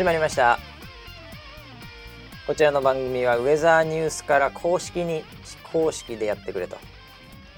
[0.00, 0.58] 始まりました。
[2.46, 5.22] こちらの番組はウェザーニュースから公式に
[5.74, 6.78] 公式でやってくれと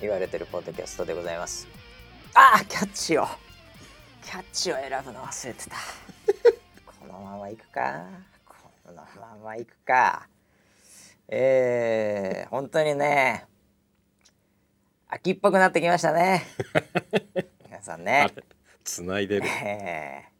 [0.00, 1.68] 言われてるポッドキャストでございます。
[2.34, 3.28] あーキャッチを。
[4.24, 5.76] キャッチを選ぶの忘れてた。
[6.84, 8.06] このまま行くか。
[8.44, 8.56] こ
[8.88, 10.28] のまま行くか。
[11.28, 13.46] えー、本当にね
[15.06, 16.42] 秋っぽくなってきましたね。
[17.70, 18.26] 皆さんね。
[18.82, 19.46] つないでる。
[19.46, 20.32] えー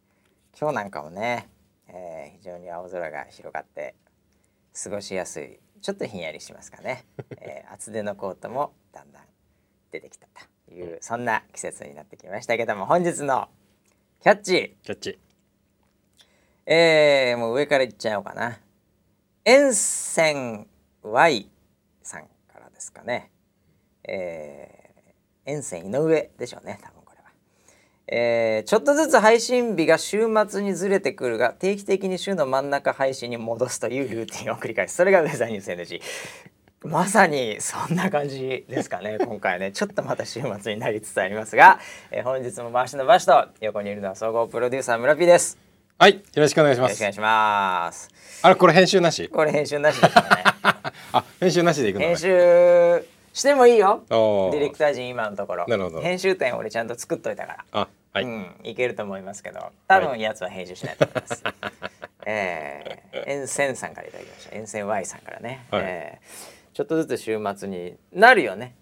[0.63, 1.49] 今日なんかもね、
[1.93, 3.95] えー非常に青空が広がって
[4.83, 7.05] 過ごしやすいちょっとひんやりしますかね、
[7.41, 9.25] えー厚手のコートもだんだん
[9.91, 10.27] 出てきた
[10.67, 13.49] というそんな季節になってきましたけども本日の
[14.23, 14.77] キャッチ。
[14.85, 15.19] キャッチ。
[16.65, 18.61] えー、もう上からいっちゃおうかな。
[19.45, 20.69] 沿線
[21.03, 21.51] Y
[22.05, 23.33] さんからですかね。
[24.05, 27.02] えー、沿線井上でしょうね多分
[28.09, 34.97] えーちょっとずつ配信日が週末にずれてくるが定期的に週の真ん中配信に戻すというルーティンを繰り返す。
[34.97, 36.01] それがウェザーニュース NG
[36.85, 39.71] まさにそんな感じですかね 今回はね。
[39.73, 41.79] ちょっとまた週末になりつつありますが、
[42.11, 45.59] えー本日も回しの場所と横にいるのは総合プロデューサー村 P です。
[45.99, 46.91] はい、よろしくお願いします。
[46.91, 47.15] よろしくお願い。
[47.15, 48.11] します。
[48.43, 49.29] あれ、これ編集なし？
[49.29, 50.29] これ編集なしですよね。
[51.13, 52.07] あ、編集なしでいくのね。
[52.09, 54.03] 編集してもいいよ。
[54.09, 55.67] ディレクター陣今のところ。
[55.67, 56.01] なるほど。
[56.01, 57.65] 編集点俺ちゃんと作っといたから。
[57.73, 58.25] あ、はい。
[58.25, 59.61] うん、いけると思いますけど。
[59.89, 61.45] 多分やつは編集しないと思います、
[62.27, 64.57] えー、沿線さんからいただきました。
[64.57, 65.83] 沿線 Y さんからね、はい。
[65.85, 68.75] えーちょっとずつ週末になるよね。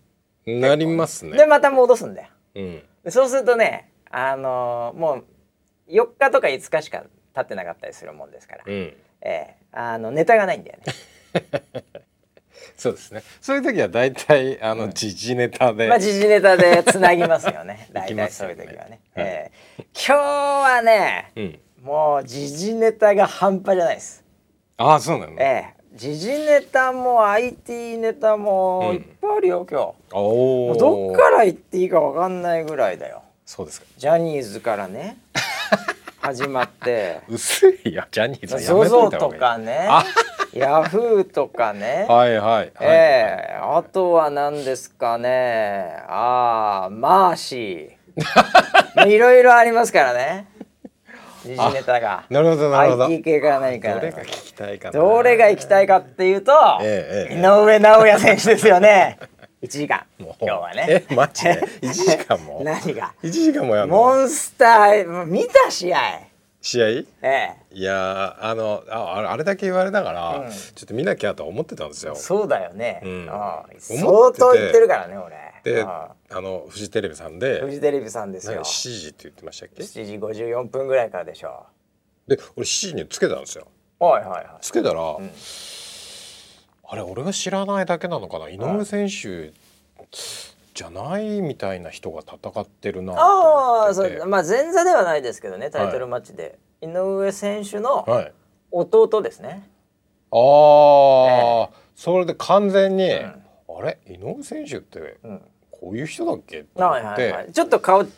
[0.47, 1.47] なりますでね。
[1.47, 2.29] また戻すんだよ。
[2.55, 2.83] うん。
[3.05, 5.25] でそうするとねあのーもう
[5.91, 7.03] 4日とか5日しか
[7.35, 8.97] 経ってなかったりするもんですから、うん。
[9.23, 10.93] えーあのネタがないんだよね
[12.81, 13.23] そうですね。
[13.43, 15.87] そういう時は大体、あの、時事ネタで。
[15.87, 17.89] まあ時事ネタでつなぎ ますよね。
[17.93, 21.61] 大体そういう時はね、今日はねうん。
[21.83, 24.25] もう時事ネタが半端じゃないです。
[24.79, 25.33] ああ、そうなの？
[25.39, 25.81] ええ。
[25.93, 28.97] 時事ネタも IT ネタもうん。
[28.97, 29.95] いっぱいあるよ、今日。
[30.17, 33.23] おどっから言っていいかわかんないぐらいだよ。
[33.45, 33.87] そうですか。
[33.99, 35.19] ジャニーズからね
[36.21, 37.21] 始まって。
[37.29, 39.41] 薄いよ、ジャニーズはやめといた方がいい。
[39.41, 39.87] かね。
[39.89, 40.05] あ
[40.53, 42.71] ヤフーとかね、 はいはいはい。
[42.81, 45.97] ええあとは何ですかね。
[46.09, 49.07] ああマーシー。
[49.09, 50.47] いろいろありますからね。
[51.45, 52.25] 時事ネタが。
[52.29, 53.05] なるほどなるほど。
[53.07, 54.93] IT 系から何かどれが聞きたいかな。
[54.93, 59.19] どれが行きたいかっていうと、ええええ井上尚弥選手ですよね。
[59.63, 60.03] 1時間。
[60.19, 60.87] 今日はね。
[61.11, 61.63] え、マジで？
[61.83, 62.61] 一時間も？
[62.65, 63.13] 何が？
[63.23, 63.95] 一時間もやんの？
[63.97, 65.99] モンスター見た試合
[66.63, 66.87] 試合？
[66.89, 67.57] ええ。
[67.73, 70.51] いやーあのああれだけ言われながら、うん。
[70.51, 72.15] ちょっと見なきゃとは思ってたんですよ。
[72.17, 73.29] そうだよね、うん。
[73.31, 75.37] ああ思相当言ってるからね俺。
[75.63, 77.61] でああのフジテレビさんあで。
[77.61, 81.67] フジテレビさんです何よ7時って言ってましたっけ？7時54分ぐらいからでしょ
[82.29, 83.67] で俺7時につけたんですよ。
[83.99, 84.47] はいはいはい。
[84.61, 85.31] つけたら、ん。
[86.93, 88.49] あれ俺が知らないだけなのかな？
[88.49, 89.53] 井上選手
[90.75, 94.23] じゃないみたいな人が戦ってるなとああそ思ってて。
[94.25, 98.33] うまあ前座ではないですけどねタイトルマッチで、井上選手のはい。
[98.73, 99.69] 弟ですね、
[100.31, 103.19] ああ、それで完全に、ん。
[103.19, 103.43] あ
[103.83, 103.99] れ？
[104.07, 105.43] 井上選手ってうん。
[105.73, 106.61] こういう人だっけ？
[106.61, 106.69] って。
[106.77, 107.03] 思はい。
[107.03, 107.53] はいはい。
[107.53, 108.11] ちょっと顔違う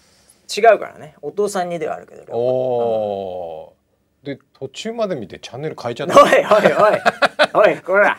[0.79, 1.15] からね。
[1.23, 7.71] お父さんにではあるけどおおー、で途中まで見てチャンネル変えちゃっおいたおいおい。
[7.71, 8.19] おいこれだ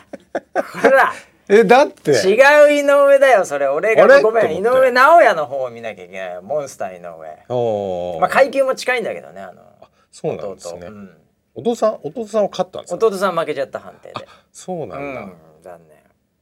[0.54, 1.12] これだ
[1.48, 2.12] えだって。
[2.12, 2.34] 違
[2.66, 3.68] う井上だよそれ。
[3.68, 8.20] 俺がごめん井上尚弥の方を見なきゃいけないモンスター井上。
[8.20, 9.62] まあ階級も近いんだけどねあの
[10.10, 11.16] そうなん弟ですね、うん。
[11.54, 13.06] お父さん弟さんは勝ったんですか？
[13.06, 14.26] 弟さん負けちゃった判定で。
[14.52, 15.32] そうなだ、うんん
[15.62, 15.98] 残念。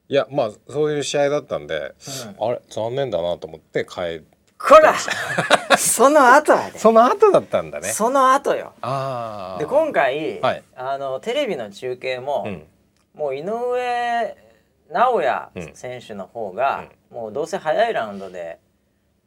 [0.09, 1.95] いやまあそういう試合だったんで、
[2.39, 4.23] あれ残念だなと思って変え
[4.59, 4.95] こら！
[5.79, 7.89] その後やでその後だったんだね。
[7.89, 8.73] その後よ。
[8.83, 10.63] ああで今回、はい。
[10.77, 12.67] あのテレビの中継も、うん。
[13.15, 14.37] もう井上
[14.93, 18.59] 尚弥選手の方が、もうどうせ早いラウンドで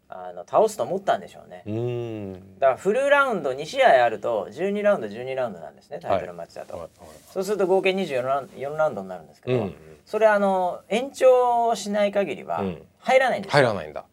[0.08, 1.64] あの倒すと思ったんでしょうね。
[2.60, 6.92] だからフルラウンド2試合あると12ラウンド12ラウンドなんですねタイトルマッチだと、はいはい。
[7.32, 9.76] そうすると合計24ラウンド4ラウンドになるんですけど、うん
[10.06, 12.82] それあの延長しない限りはうん。
[13.00, 14.06] 入らないんですよ、入らないんだ。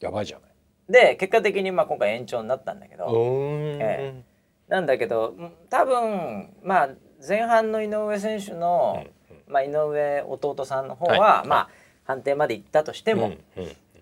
[0.00, 0.50] やばいじゃない。
[0.90, 4.22] で結果的にまあ今回延長になったんだけど、うーん、え
[4.68, 6.88] なんだけどん多分まあ
[7.26, 9.04] 前半の井上選手の、
[9.46, 11.48] まあ、井上弟さんの方は、はい。
[11.48, 11.68] まあ
[12.04, 13.32] 判定まで行ったとしても、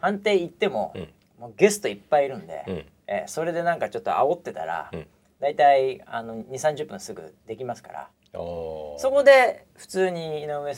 [0.01, 1.09] 判定行っても,、うん。
[1.39, 2.87] もうゲストいっぱいいるんで、うん。
[3.07, 5.07] えーそれでなんかちょっと煽ってたら、うん。
[5.41, 8.09] だいたいあの2 3 0分すぐできますから。
[8.33, 10.75] そこで普通に井上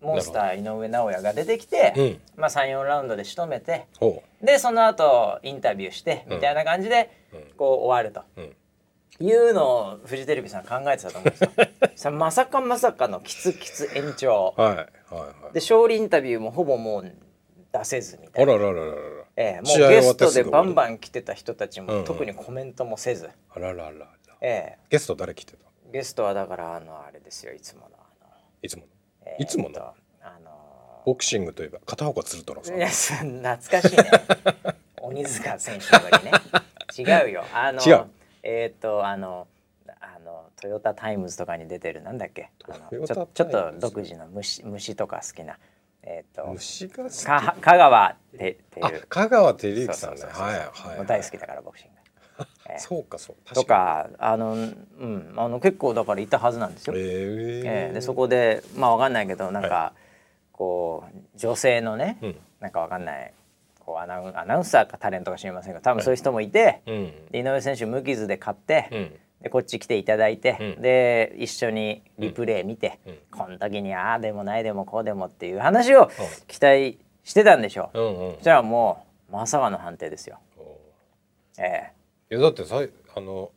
[0.00, 2.20] モンスター井上尚弥が出てきて、うん。
[2.36, 7.40] まあ、34ラウンドで仕留めてほでその後インタビューしてうんみたいな感じでうん。
[7.56, 8.22] こう終わると。
[9.20, 11.50] いうのをフジテレビさん考えてたと思うんですよ。
[11.96, 14.54] さまさかまさかのキツキツ延長。
[14.56, 14.84] はいはいは
[15.50, 17.12] いで勝利インタビューもほぼもう
[17.72, 18.98] 出せずみたあいな、らららららら
[19.36, 24.06] ええもうゲストでバンバン来てた人たちもうんうん特にコメントもせず、あらららら
[24.40, 24.78] ええ。
[24.90, 25.58] ゲスト誰来てた？
[25.92, 28.30] ゲストはだからあのあれですよいつものあの、
[28.62, 28.88] いつもの？
[29.26, 29.74] えいつもの？
[29.76, 29.82] と
[30.22, 32.76] あのボクシングといえば片岡鶴太郎さん。
[32.76, 34.10] いやそ懐かしいね。
[35.00, 36.32] 鬼塚選手の時ね。
[36.98, 37.44] 違うよ。
[37.52, 38.06] あの違う
[38.44, 39.48] えっ、とあの
[40.00, 42.50] あのトヨタタイムズとかに出てるなんだっけ？
[42.68, 45.58] あのちょちょっと独自の虫虫とか好きな。
[46.02, 50.22] えっ、と虫がか香川ててある香川照之さんね。
[50.22, 51.06] はいはいはい。
[51.06, 51.94] 大好きだからボクシング。
[52.68, 52.78] ええ。
[52.78, 56.94] そうかそうとかあのうんあの結構だからいたはずなんですよ。
[56.96, 57.92] ええええ。
[57.94, 59.94] でそこでまあわかんないけどなんか、
[60.52, 62.40] こう女性のね、うん。
[62.60, 63.32] なんかわかんない
[63.84, 67.12] こうアナウンアナウンサーかタレントか知りませんが多分そういう人もいて、うん。
[67.30, 69.12] で井上選手無傷で勝って、うん。
[69.42, 70.82] でこっち来ていただいて、うん。
[70.82, 73.18] で一緒にリプレイ見て、うん。
[73.30, 76.10] この時にああでもないでもこうでもっていう話を
[76.46, 78.00] 期待してたんでしょう。
[78.00, 78.36] うんうん。
[78.40, 80.38] じゃあもうまさかの判定ですよ。
[81.58, 81.92] ええ。
[82.30, 82.76] いやだってさ
[83.16, 83.50] あの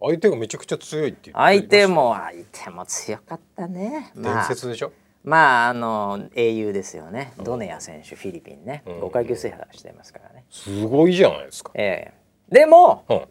[0.00, 4.12] 相手がめちゃくちゃ強いって相手も相手も強かったね。
[4.14, 4.44] 伝まあ。
[4.44, 7.32] 説でしょ、まああの英雄ですよね。
[7.42, 9.00] ドネア選手フィリピンね、うん。
[9.02, 10.44] 5階級制覇してますからね。
[10.50, 12.54] すごいじゃないですか、ええ。
[12.54, 13.22] でもうん、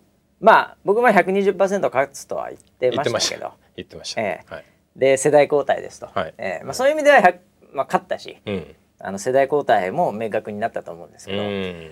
[0.41, 2.61] まあ僕は120%勝つとは言っ
[3.03, 4.53] てましたけど、言ってました、ええ。
[4.53, 4.65] はい。
[4.95, 6.33] で世代交代ですと、はい。
[6.37, 6.63] ええ。
[6.65, 7.39] まあそういう意味では100、
[7.73, 8.75] まあ勝ったし、うん。
[8.99, 11.91] あの世代交代も明確になったと思うんですうけど、いん。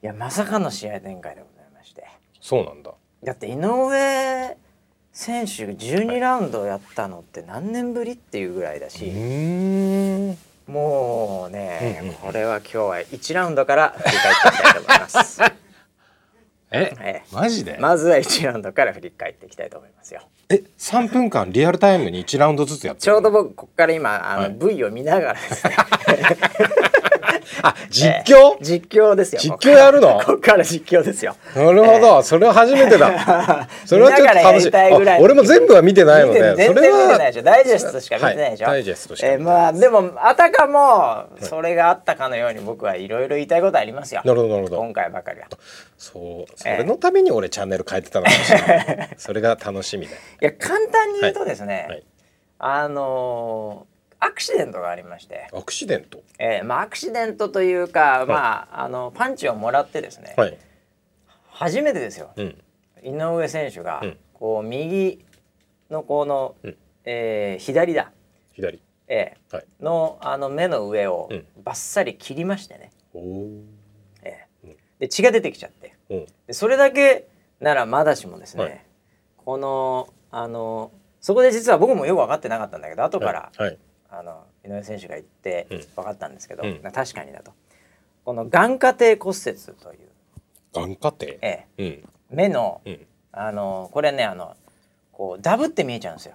[0.00, 2.06] やまさかの試合展開でございまして、
[2.40, 2.92] そうなんだ。
[3.24, 4.56] だって井上
[5.12, 9.04] 選手12ラウンドやったのって何年ぶりっていうぐらいだし。
[10.66, 15.42] もうね、これは今日は1ラウンドから振り返っていきたいと思います。
[16.74, 20.22] ええマジで、まずは1ラウンドから振り返っていきたいと思いますよ。
[20.48, 25.76] え三分間リアルタイムに1ラウンドずつやってるちょうど僕ここから今あの、はい V を見ながらですね。
[27.62, 29.40] あ実況、実況ですよ。
[29.40, 30.18] 実況やるの？
[30.20, 31.36] ここから実況ですよ。
[31.54, 33.68] なるほど、それは初めてだ。
[33.86, 34.70] それはちょっと楽しい。
[34.70, 37.42] たい俺も全部は見てないのでそれは然見てないでしょ。
[37.42, 38.66] ダイジェストしか見てないでしょ。
[38.66, 44.22] はいダイジェストしかえーまあでもあたかもそれがあったかのように僕はいろいろ言いたいことありますよ。
[44.24, 44.76] なるほどなるほど。
[44.78, 45.46] 今回ばかりは。
[45.98, 48.74] そうそれのために俺チャンネル変えてたのかもしれな
[49.04, 49.08] い。
[49.16, 50.14] それが楽しみで。
[50.14, 52.02] いや簡単に言うとですね、はい。
[52.58, 53.91] あのー
[54.24, 56.22] アクシデントがありまして、アクシデント？
[56.38, 60.56] えーまあアクシデントというか、まああのパンチをもらってですね、はい。
[61.48, 62.30] 初めてですよ。
[62.36, 62.56] うん。
[63.02, 64.16] 井上選手が、うん。
[64.32, 65.24] こう右
[65.90, 66.76] のこの、うん。
[67.04, 68.12] えー左だ、
[68.52, 68.80] 左。
[69.08, 69.66] えーはい。
[69.80, 71.46] のあの目の上をうん。
[71.64, 73.60] バッサリ切りましてね、おお
[74.22, 74.76] えーうん。
[75.00, 75.96] で血が出てきちゃって。
[76.10, 76.26] うん。
[76.46, 77.26] でそれだけ
[77.58, 78.80] ならまだしもですね、はい。
[79.36, 83.78] このあのそこで実は僕もよく分かってなかったんだけど後から、はい
[84.14, 85.78] あの井上選手が言ってうん。
[85.78, 86.82] 分かったんですけど、うん。
[86.82, 87.52] な確かにだと。
[88.26, 90.08] この眼下底骨折という、
[90.74, 91.24] 眼下底？
[91.40, 92.02] ええ。
[92.30, 92.36] うん。
[92.36, 93.06] 目のうん。
[93.32, 94.54] あのこれねあの
[95.12, 96.34] こうダブって見えちゃうんですよ。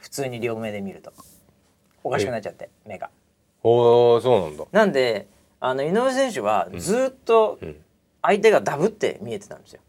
[0.00, 1.12] 普通に両目で見ると。
[2.02, 3.10] おかしくなっちゃって目が。
[3.62, 4.64] おおそうなんだ。
[4.72, 5.28] なんで
[5.60, 7.76] あの井上選手はずっとうん。
[8.20, 9.80] 相手がダブって見えてたんですよ。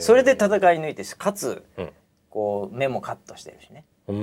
[0.00, 1.90] それで戦い抜いてかつうん。
[2.30, 4.14] こう目もカットしてるしね、う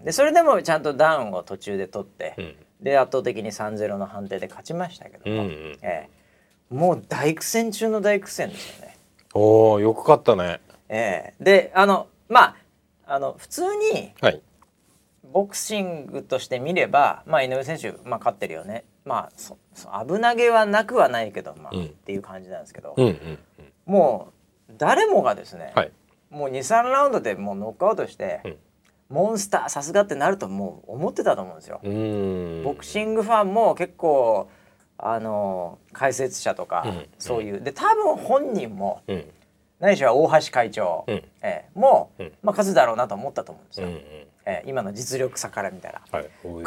[0.00, 2.54] んでそれでもちゃんとダウンを途中で取って、うん。
[2.80, 5.78] で圧倒的に3-0の判定で勝ちましたけども、うんうん。
[5.82, 6.08] え
[6.70, 6.74] え。
[6.74, 8.96] もう大苦戦中の大苦戦ですよね。
[9.34, 10.60] おおよく勝ったね。
[10.88, 11.44] ええ。
[11.44, 12.56] であのま
[13.06, 14.40] ああの普通にはい。
[15.32, 21.84] ボクシングとして見れば、まあ、井上選手、まあ、勝ってるよね、まあ、そそ危なげはなくはないけど、まあうん。
[21.84, 23.38] っていう感じなんですけど、うんうんうん。
[23.86, 24.32] も
[24.68, 25.92] う誰もがですね、はい。
[26.30, 28.56] もう23ラウンドでもうノックアウトして、うん
[29.10, 31.80] モンスターさすがってなるともう思ってたと思うんですよ。
[32.64, 34.48] ボクシングファンも結構
[34.96, 37.06] あの解説者とか、うん。
[37.18, 37.60] そういう。
[37.60, 39.24] で多分本人もうん。
[39.80, 41.14] 何しろ大橋会長、うん。
[41.14, 42.32] ええもう、うん。
[42.42, 44.00] まあ、勝つだろうなと思ったと思うんですよ、うんうん
[44.46, 46.02] ええ今の実力差から見たら。
[46.10, 46.62] はいこ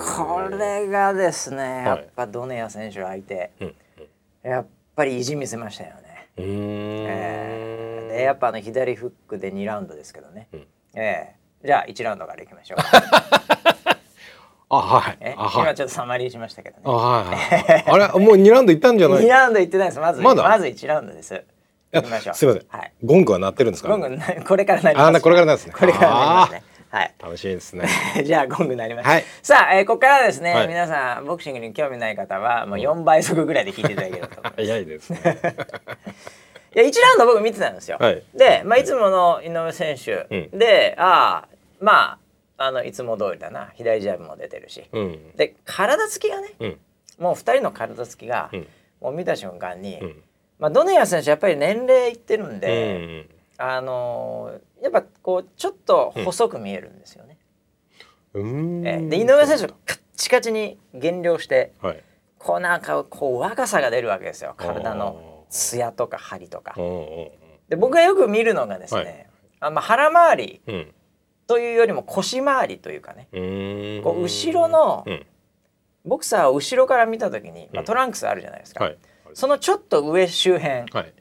[0.49, 3.75] れがですねいやっぱドネア選手相手、うん
[4.43, 6.29] やっぱり意地見せましたよね。
[6.37, 8.17] ええ。
[8.17, 10.67] でやっぱあの左フックで2ラウンドですけどね、うん。
[10.95, 12.77] ええじゃあ1ラウンドからいきましょう。
[12.83, 12.85] か、
[14.69, 15.17] あはい。
[15.21, 15.35] え？
[15.37, 15.63] あはい。
[15.65, 18.03] 今ちょっとサマリーしましたけどあねはいはい。
[18.03, 18.19] あれ？
[18.25, 19.99] もう2ラウンドいったんじゃない？2ラウンドいってないです。
[19.99, 20.43] まずまだ？
[20.43, 21.43] まず1ラウンドです。
[21.93, 22.35] いきましょう。
[22.35, 22.65] すいません。
[22.69, 22.91] はい。
[23.03, 23.89] ゴングは鳴ってるんですか？
[23.89, 25.07] ゴングな これからなります。
[25.07, 25.73] あなこれからなんですね。
[25.77, 26.63] これからなりますね。
[26.89, 27.13] はい。
[27.21, 27.87] 楽しいですね。
[28.25, 29.23] じゃあゴングなりました、はい。
[29.41, 30.67] さあ、えーここからですね、はい。
[30.67, 34.41] 皆さんボクシングに興味ない方はもう4倍速ぐらいで聞いていただければと。
[34.55, 35.19] 早いですね。
[36.75, 37.97] いや1ラウンド僕見てたんですよ。
[37.99, 38.23] はい。
[38.33, 40.57] で、まあ、いつもの井上選手、うん。
[40.59, 41.52] でああ
[41.83, 42.17] ま
[42.57, 43.71] ああのいつも通りだな。
[43.75, 44.83] 左ジャブも出てるし。
[44.91, 45.31] うん。
[45.35, 46.79] で体つきがねうん。
[47.19, 48.67] もう2人の体つきが、うん。
[49.01, 50.23] もう見た瞬間に、うん。
[50.59, 53.29] まあ、ドネア選手やっぱり年齢いってるんうで、ん。
[53.57, 57.37] あのーやっぱこうちょっと細く見えるんですよね。
[58.33, 58.87] うん。
[58.87, 59.09] ええ。
[59.09, 62.03] で井上選手がカッチカチに減量してはい。
[62.37, 64.53] こうなんかこう若さが出るわけですよ。
[64.57, 66.75] 体の艶とか張りとか。
[67.69, 69.29] で僕がよく見るのがですね、
[69.61, 70.93] あまあ、腹周りうん
[71.47, 73.27] というよりも腰回りというかね。
[73.31, 73.37] う
[73.99, 74.03] ん。
[74.03, 75.25] こう後ろのうん。
[76.05, 78.97] ボクサーを後ろから見た時に、まあ、うんトランクスあるじゃないですか、はい。
[79.33, 81.13] そのちょっと上周辺はい。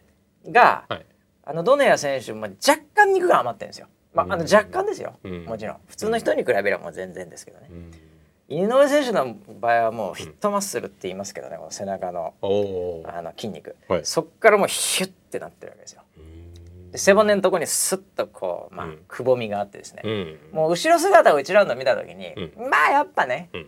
[0.51, 1.07] が、はい。
[1.45, 5.45] あのドネア選手も若干肉が余ってるんですよ、まあ、あのうん若干ですよ、うん。
[5.45, 5.77] もちろん。
[5.87, 7.93] 普通の人に比べればもう全然ですけどね、うん。
[8.49, 14.01] 井上選手の場合はもうフィットマッスルって言いますけどねこの背中のあの筋肉、はい。
[14.05, 16.03] そっからもうヒュッてなってるわけですよ。
[16.12, 16.12] で
[16.95, 18.99] 背骨のとこにスッとこう、まあうん。
[19.09, 20.39] くぼみがあってですね、うん。
[20.53, 23.61] もう後ろ姿を1ラウンド見た時に、うまあやっぱねうん。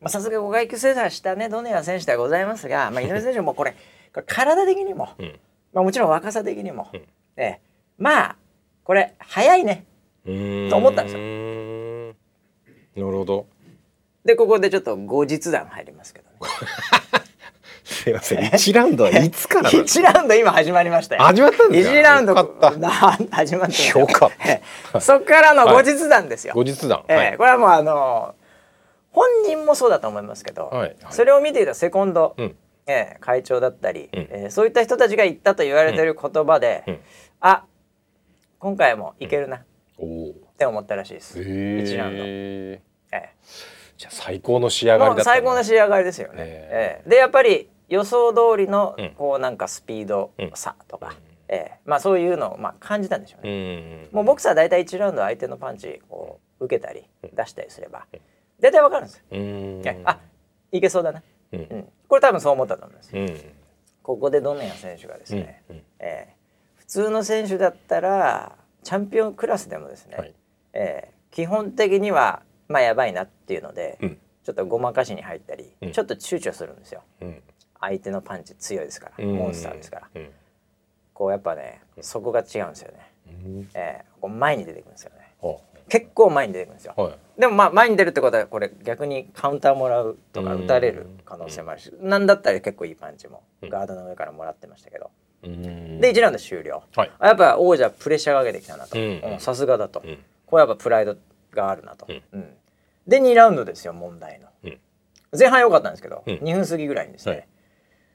[0.00, 3.72] まあさすが5階級制覇したねドネア選手ではございますが、まあ、井上選手もこれ
[4.12, 5.38] これ体的にも、うん。
[5.72, 7.00] まあ、もちろん若さ的にも、うん。
[7.36, 7.60] ええ。
[7.98, 8.36] まあ
[8.84, 9.84] これ早いね
[10.26, 10.68] うん。
[10.70, 11.22] と思ったんですよ
[12.98, 13.06] よ。
[13.06, 13.46] なるほど。
[14.24, 16.36] でここでちょっと後日談入りますけどね
[17.88, 18.38] すいません。
[18.40, 21.22] 1ラウンドはいつからなんです1ラウンド今始まりましたよ。
[21.22, 22.78] 始まったんですか1ラウンドよかった。
[22.78, 24.62] な始まってますよよかったえ
[24.94, 25.00] え。
[25.00, 27.04] そっからの後日談ですよ、後日談。
[27.08, 27.36] ええはい。
[27.38, 28.34] これはもうあの
[29.10, 30.96] 本人もそうだと思いますけど、はいはい。
[31.10, 32.56] それを見ていたセコンド、うん。
[32.86, 34.08] ええ会長だったり、ん。
[34.12, 36.98] ええそういった人たちが言ったと言われている言葉で、うん。
[37.40, 37.64] あ
[38.58, 39.56] 今回もいけるな。
[39.56, 39.60] っ
[39.98, 40.34] おお。
[40.58, 43.30] て思ったらしいです、へ1ラウンド、ええ。
[43.96, 47.02] じゃあ最高の仕上がりだった最高の仕上がりですよね、え。
[47.02, 47.10] ええ。
[47.10, 49.10] でやっぱり予想通りのうん。
[49.16, 51.14] こうなんかスピードうん差とか、
[51.48, 51.78] ええ。
[51.84, 54.08] まあそういうのをまあ感じたんでしょううね、ん。
[54.12, 57.04] もうボクサー大体1ラウンド相手のパンチこう受けたり
[57.34, 58.06] 出したりすれば
[58.60, 60.18] 大体わかるんですよ、あ
[60.72, 61.60] いけそうだな、うん。
[61.60, 63.28] うん、これ多分そう思ったと思いますうん。
[64.02, 65.76] ここでドネア選手がですね、うん。
[65.76, 65.82] うん。
[66.00, 66.38] えー
[66.78, 70.34] 普通の選手だったらチャンピオンクラスでもですね、はい。
[70.72, 74.18] えー基本的にはまあやばいなっていうので、うん。
[74.42, 75.92] ちょっとごまかしに入ったり、うん。
[75.92, 77.02] ちょっと躊躇するんですよ。
[77.20, 77.42] うん
[77.80, 79.34] 相手のパンチ強いですから、うん。
[79.36, 80.08] モンスターですから。
[80.14, 80.30] うん。
[81.14, 83.68] こうやっぱねそこが違うんですよね、うん。
[83.74, 85.34] えーこう前に出てくるんですよね。
[85.40, 85.58] は
[85.88, 86.94] 結構前に出てくるんですよ。
[86.96, 90.64] はいでもまあ前に出るってことはこれ逆にカウンターもらうとかうん。
[90.64, 93.68] 打たれる可能性もあるし、なんだったら結構いいパンチもうん。
[93.68, 95.10] ガードの上からもらってましたけど、
[95.44, 96.00] うん。
[96.00, 97.12] で1ラウンド終了、はい。
[97.18, 98.96] あやっぱ王者プレッシャーかけてきたなと。
[99.40, 100.18] さすがだと、うん。
[100.46, 101.16] これやっぱプライド
[101.52, 102.22] があるなと、うん。
[102.32, 102.54] うん。
[103.06, 104.78] で2ラウンドですよ問題の、うん。
[105.38, 106.34] 前半良かったんですけど、うん。
[106.36, 107.48] 2分過ぎぐらいにですね、はい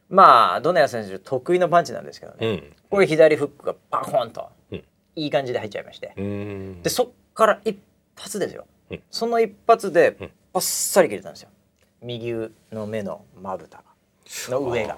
[0.09, 2.63] まあドネア選手得意のパンチなんですけどね、うん。
[2.89, 4.83] これ左フックがバコンと、うん。
[5.15, 6.81] いい感じで入っちゃいまして、うん。
[6.81, 7.77] でそっから一
[8.15, 9.03] 発ですよ、うん。
[9.09, 10.31] その一発でうん。
[10.53, 11.49] バッサリ切れたんですよ。
[12.01, 12.33] 右
[12.71, 13.83] の目のまぶた。
[14.49, 14.97] の上が。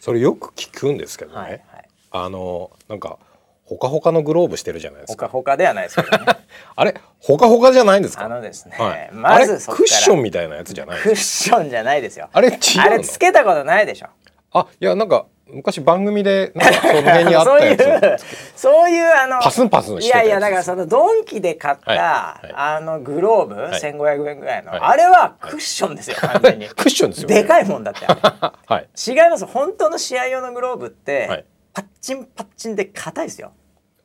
[0.00, 1.88] それよく聞くんですけどはいねはい。
[2.10, 3.18] あのなんか
[3.64, 5.26] ほかほかのグローブしてるじゃないですか。
[5.26, 6.24] ほかほかではないですけどね。
[6.76, 9.10] あれほかほかじゃないんですあかのですね、はい。
[9.12, 9.88] まずそっから。
[9.88, 12.28] あれクッションみたいなやつじゃないクッションじゃないですよ。
[12.32, 12.82] あれ違うの？
[12.82, 14.08] あれつけたことないでしょ
[14.54, 21.96] あいやなんか昔番組でなんかその辺にあっそういたやつう そういうあのパスンパスンいやいやだからそのドンキで買った、は
[22.42, 22.46] い。
[22.46, 23.58] はいあのグローブ、い。
[23.78, 24.80] 1500円ぐらいの、はい。
[24.80, 26.68] あれはクッションですよ、完全に。
[26.68, 27.42] クッションですよね。
[27.42, 28.20] でかいもんだってあれ。
[28.74, 28.88] はい。
[29.06, 29.44] 違います。
[29.46, 31.44] 本当の試合用のグローブって、はい。
[31.72, 33.52] パッチンパッチンで硬いですよ。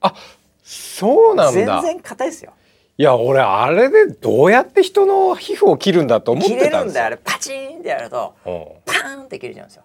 [0.02, 0.14] あ
[0.64, 2.52] そうなん全だ然硬いですよ。
[2.98, 6.92] いや俺あれでどうやって人の皮膚を切るんだと思っ切れてたんですよ。
[6.92, 7.18] るんだよあれ。
[7.18, 8.66] パチンってやるとうん。
[8.86, 9.84] パーンって切れちゃうんですよ、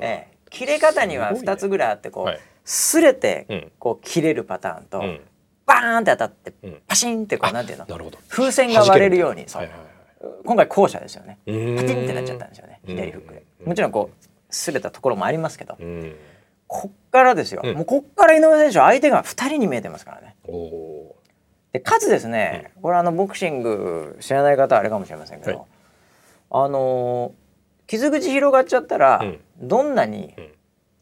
[0.00, 1.52] ええ、切れ方にはすごいね。
[1.52, 2.40] 2つぐらいあってこう、はい。
[2.64, 3.72] 擦れてうん。
[3.78, 5.20] こう切れるパターンと、うん。
[5.66, 6.82] バーンって当たってうん。
[6.86, 7.86] パシンってこうなんていうの？
[7.86, 8.18] なるほど。
[8.28, 9.68] 風船が割れるようにそう。
[10.44, 11.38] 今回後者ですよね。
[11.46, 12.80] パチンってなっちゃったんですよね。
[12.86, 13.44] 左フックで。
[13.60, 16.14] うんもちろんこう擦れたところもありますけどうん。
[16.66, 17.74] こっからですよ、うん。
[17.76, 20.36] もうこっから井上選手は相手が2人に見えてますからね。
[21.72, 25.66] でかつですね、これあのボクシング知らない方はあれかもしれませんけど、はい。
[26.50, 27.43] あのー
[27.86, 29.40] 傷口広がっちゃったら、うん。
[29.60, 30.50] どんなに、うん。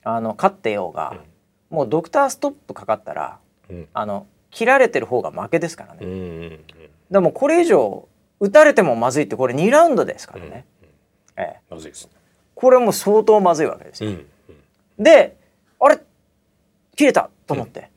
[0.05, 1.17] あの勝ってようが、
[1.71, 3.39] もうドクターストップかかったら
[3.71, 3.89] うん。
[3.95, 6.59] あの切られてる方が負けですからね、
[7.11, 8.07] でもこれ以上
[8.39, 10.67] 打たれてもまずいってこれ2ラウンドですからね、
[11.37, 12.11] ええ、まずいですね。
[12.55, 14.27] これもう相当まずいわけですよ、うん
[14.99, 15.39] で
[15.81, 15.99] あれ？
[16.97, 17.91] 切れたと思って、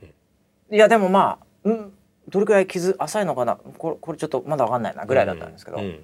[0.71, 1.91] いやでもまあうん
[2.29, 3.57] どれくらい傷浅いのかな？
[3.57, 6.03] これこれちょっとまだ分かんないなぐらいだったんですけど、うん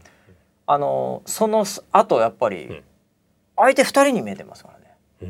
[0.73, 2.83] あのそのあとやっぱりん。
[3.57, 4.95] 相手2人に見えてますからね。
[5.21, 5.27] うー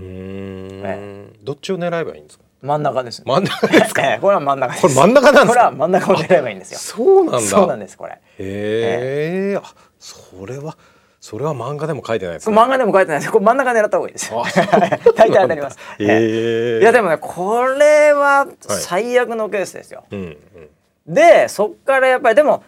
[1.31, 1.43] ん。
[1.43, 2.45] どっちを狙えばいいんですか？
[2.61, 4.01] 真ん中です、真ん中ですか？
[4.05, 4.81] ええこれは真ん中です。
[4.83, 5.53] これ真ん中なんですか？
[5.53, 6.79] これは真ん中を狙えばいいんですよ。
[6.79, 7.39] そうなんだ。
[7.41, 8.11] そうなんですこれ。
[8.13, 9.63] へえあ
[9.99, 10.77] それは
[11.19, 13.31] それは漫画でも書いてないですこねれ漫画でも書いてないです。
[13.31, 14.31] これ真ん中狙った方がいいです。
[14.33, 14.43] あ
[15.17, 15.77] 大体当たります。
[15.99, 16.77] へええ。
[16.77, 21.13] えいやでもねこれは最悪のケースですよ、うんうん。
[21.13, 22.63] でそっからやっぱりでも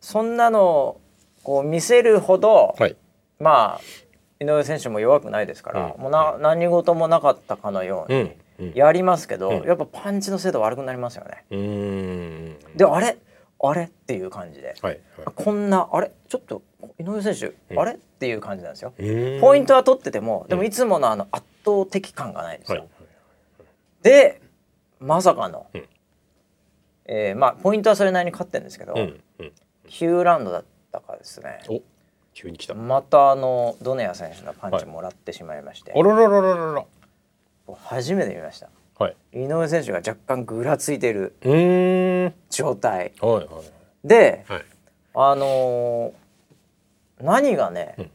[0.00, 0.96] そんなの
[1.42, 2.96] こう見せるほど、はい。
[3.40, 3.80] まあ
[4.40, 6.02] 井上選手も弱くないですから、うん。
[6.02, 8.12] もうな何事もなかったかのよう
[8.62, 9.66] にやりますけど、うん。
[9.66, 11.44] やっぱパンチの精度悪くなりますよね。
[12.76, 13.16] であれ？
[13.64, 13.84] あれ？
[13.84, 16.10] っていう感じで、はいあこんなあれ？
[16.28, 16.62] ちょっと
[16.98, 17.78] 井上選手、うん。
[17.78, 17.92] あれ？
[17.94, 18.92] っていう感じなんですよ。
[18.96, 22.78] はいポイントは取っててもでもいつものあの圧倒的感がないですよ。
[22.78, 22.88] はい。
[24.02, 24.40] で
[25.00, 25.88] まさかの、うん。
[27.06, 29.20] えーまあポイントはそれなりに勝ってるんですけど、うん。
[29.38, 29.52] うん。
[29.88, 31.60] 9ラウンドだったかですね。
[31.68, 31.80] お
[32.34, 32.74] 急に来た。
[32.74, 36.84] あまたあのドネア選手のパンチもらってしまいまして、らららららら。
[37.76, 38.68] 初めて見ました。
[38.98, 39.16] はい。
[39.32, 42.34] 井上選手が若干ぐらついているうーん。
[42.50, 43.12] 状態。
[43.20, 43.48] はいはい
[44.04, 44.64] ではい。
[45.14, 46.12] あのー
[47.24, 48.10] 何がね、うん。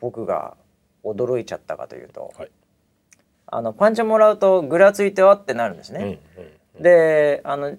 [0.00, 0.56] 僕が
[1.04, 2.50] 驚いちゃったかというと、はい。
[3.46, 6.18] あのパンチもらうとぐらついてはってなるんですうんね。
[6.76, 6.82] うん。
[6.82, 7.76] であの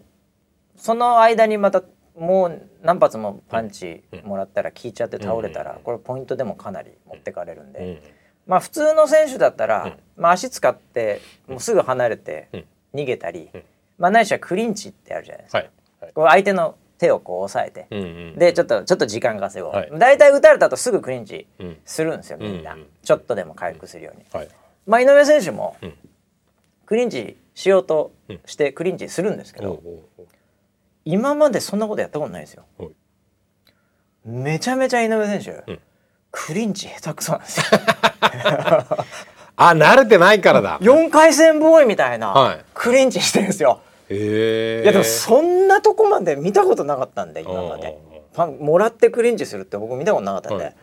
[0.75, 1.83] その間にまた
[2.17, 5.83] もう何発もパンチもらったら効いちゃって倒れたら、うん。
[5.83, 7.99] これポイントでもかなり持ってかれるんで、うん。
[8.45, 9.93] まあ普通の選手だったら、うん。
[10.21, 12.65] まあ、足使ってもうすぐ離れてうん。
[12.93, 13.63] 逃げたり、うん。
[13.97, 15.69] まあないしはクリンチってあるじゃないですか、はい。
[16.01, 16.13] はい。
[16.13, 17.87] こう相手の手をこう押さえて、
[18.37, 19.91] でちょっとちょっと時間稼ごう、はい。
[19.97, 21.77] 大体打たれた後すぐクリンチうん。
[21.83, 24.49] するんですよみんな、ちょっとでも回復するように、はい。
[24.85, 25.93] まあ井上選手もうん。
[26.85, 28.11] クリンチしようと
[28.45, 29.81] してクリンチするんですけど、
[31.05, 32.65] 今までそんなことやったことないですよ。
[32.77, 32.89] はい。
[34.25, 35.79] めちゃめちゃ井上選手、うん。
[36.31, 37.65] クリンチ下手くそなんですよ。
[39.55, 40.79] あ慣れてないからだ。
[40.79, 42.65] 4回戦ボーイみたいな、はい。
[42.73, 43.81] クリンチしてるんですよ。
[44.09, 47.97] へえいやでもそんなとこまで見たことなかったんで今まで。
[48.33, 50.75] パンもらってクリンチするって僕見たことなかったんで、はい。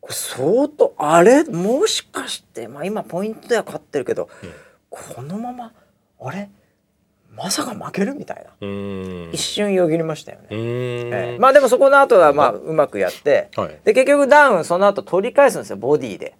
[0.00, 1.42] これ相当あれ？
[1.44, 4.28] もしかして、まあ、今ポイントでは勝ってるけど、
[4.88, 5.72] このまま
[6.20, 6.48] あれ？
[7.36, 8.66] まさか負けるみたいな、
[9.32, 10.46] 一瞬よぎりましたよね。
[10.50, 11.38] ええ。
[11.38, 13.78] まあでもそこの後はまあうまくやって、はい。
[13.84, 16.34] で結局ダウンその後取り返すんですよボディで。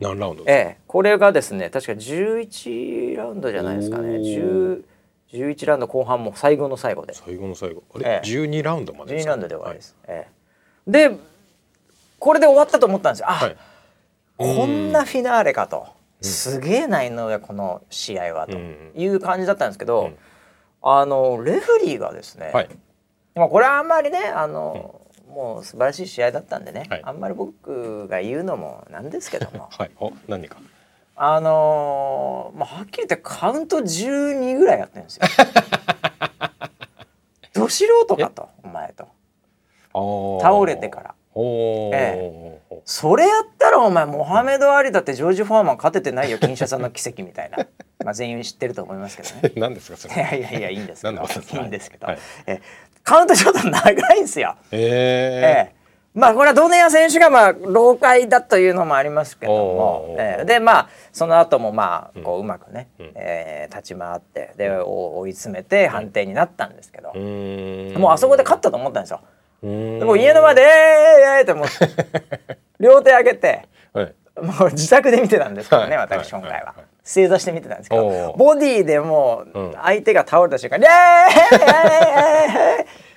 [0.00, 4.18] 何ラウンドええ、これがですね確か11ラウンドじゃないですかね。
[4.18, 4.84] お10
[5.32, 7.14] 11ラウンド後半も最後の最後で。
[7.14, 7.82] 最後の最後。
[7.94, 8.26] あれ、ええ。
[8.26, 9.28] 12ラウンドまで12か？
[9.28, 9.96] ラウンドで終わりです。
[10.06, 10.26] え
[10.88, 11.16] え、で
[12.18, 13.30] これで終わったと思ったんですよ。
[13.30, 13.56] あ、はい。
[14.36, 15.86] こんなフィナーレかと、
[16.24, 18.56] すげえな井上この試合はと。
[18.56, 20.16] うんいう感じだったんですけど、うん。
[20.82, 22.68] あのレフェリーがですね、はい。
[23.34, 27.02] まあこれはあんまりねあの、もう素晴らしい試合だったんでね、はい。
[27.04, 29.68] あんまり僕が言うのもなんですけども。
[29.76, 29.90] はい。
[29.98, 30.56] お何か？
[31.16, 35.22] あのーまあはっきり言ってカウント12ぐらいやってるんですよ。
[37.54, 39.06] ど素人かとお前と。
[40.42, 47.58] 倒れてからおーえそれやったらお前モハメド・アリだってジョージ・フォーマン勝ててないよ 金シャさんの奇跡みたいな。
[48.04, 49.52] まあ全員知ってると思いますけどね。
[49.56, 51.22] 何ですかそいれやいやいやいいんですけど。
[51.22, 52.18] いいんですけど、はい。
[52.46, 52.60] え
[53.02, 54.56] カウントちょっと長いんですよ。
[54.70, 55.70] え。
[55.70, 55.74] ええ。
[56.14, 60.16] まあこれはドネア選手がまあ老快だというのもありますけども。
[60.18, 60.44] ええ。
[60.44, 63.06] でまあその後もまあこううまくね、うん。
[63.14, 68.00] ええ立ち回ってでお追い詰めて判定になったんですけど、うーん。
[68.00, 69.20] もうあそこで勝ったと思ったんですよ。
[69.64, 71.66] でもう家の前で「えー、えー、えーってもう
[72.80, 76.74] 両手上げてはいもう自宅で見てたんですけどね、はい私今回ははいはい
[77.06, 80.90] 正座して見てたんですけどボディでもう相手が倒れた瞬間に「イエ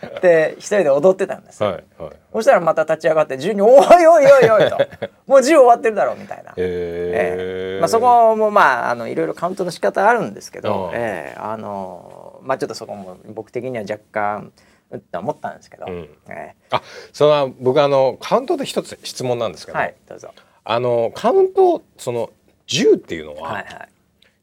[0.04, 1.64] ーイ!」って一人で踊ってたんです。
[1.64, 4.78] はいはいそしたらまた立ち上がって銃に「おいおいおいおい」と
[5.26, 6.54] 「もう銃終わってるだろ」うみたいな。
[6.58, 14.52] えええまあ、そこもまああのいろいろカウントの仕方あるんですけど、ええあのまあちょっとそこも僕的には若干
[14.96, 16.10] って思ったんですけど、うん。
[16.30, 20.34] えあその僕あのカウントで一つ質問なんですけど、えはいどうぞ。
[20.64, 22.30] あのカウントその
[22.68, 23.90] 10っていうのははいはい。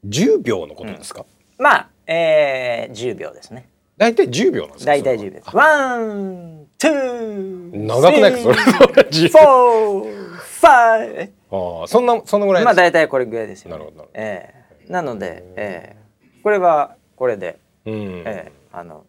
[0.07, 1.25] 10秒のことですか、
[1.57, 3.69] まあ、えー、10秒ですね。
[3.97, 5.55] 大体10秒なんですか大体10秒です。
[5.55, 8.55] one, two、長くないかそれ。
[8.55, 13.77] それ10フォー、ファイああそんなそのぐらいまあ大体これぐらいですよ、ね。
[13.77, 14.21] なるほどなるほど。
[14.21, 14.53] え
[14.87, 14.91] え。
[14.91, 16.39] なので、ええ。
[16.43, 18.51] これはこれで、うん、ええ。
[18.71, 19.05] あの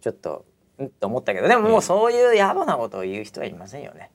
[0.00, 0.44] ちょっと
[0.78, 4.10] うんと思ったけどでももうそういう野暮なことを言う人はいませんよね。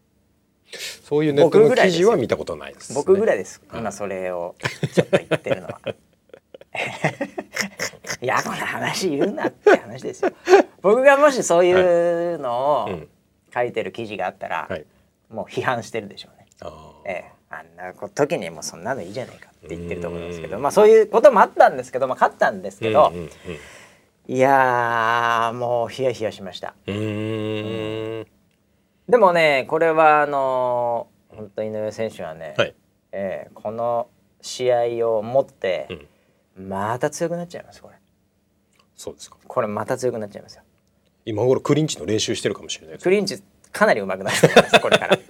[1.03, 2.07] そういうネットの記僕ぐらいですよ。
[2.07, 3.61] 事は見たことないです、ね、僕ぐらいです。
[3.67, 4.55] はい今それを
[4.93, 5.79] ちょっと言ってるのは。
[8.21, 10.31] 野暮な話言うなって話ですよ。
[10.81, 13.09] 僕がもしそういうのをうん。
[13.53, 14.85] 書いてる記事があったら、はい。
[15.29, 16.43] もう批判してるでしょうね。
[17.05, 23.29] ええ、あんな時にもうそんなのいいじゃないかって言ってると思うんですけどまあそういうこともあったんですけど、まあ、勝ったんですけど、うんうん
[24.27, 26.73] いやーもうヒヤヒヤしました。
[26.87, 28.25] うん。
[29.09, 32.75] でもねこれはあのー本当井上選手はね、はい。
[33.11, 34.07] えーこの
[34.41, 35.87] 試合を持って、
[36.57, 37.95] また強くなっちゃいますこれ。
[38.95, 39.37] そうですか。
[39.47, 40.63] これまた強くなっちゃいますよ。
[41.25, 45.15] 今頃クリンチの練習してるかもしれないクリンチかなり上手くなると思いますこれから。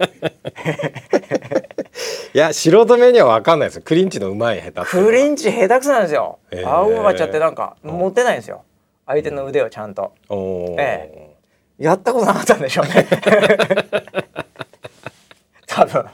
[2.34, 3.76] いや素人目には分かんないです。
[3.76, 6.38] よクリンチのうまい下手クリンチ下手くそなんですよ。
[6.50, 6.68] へー。
[6.68, 8.64] 青がっちゃってなんか持てないんですよ
[9.06, 10.12] 相手の腕をちゃんと。
[10.28, 10.78] おー。
[10.78, 11.34] え
[11.78, 13.06] やったことなかったんでしょうね。
[15.66, 16.06] 多分。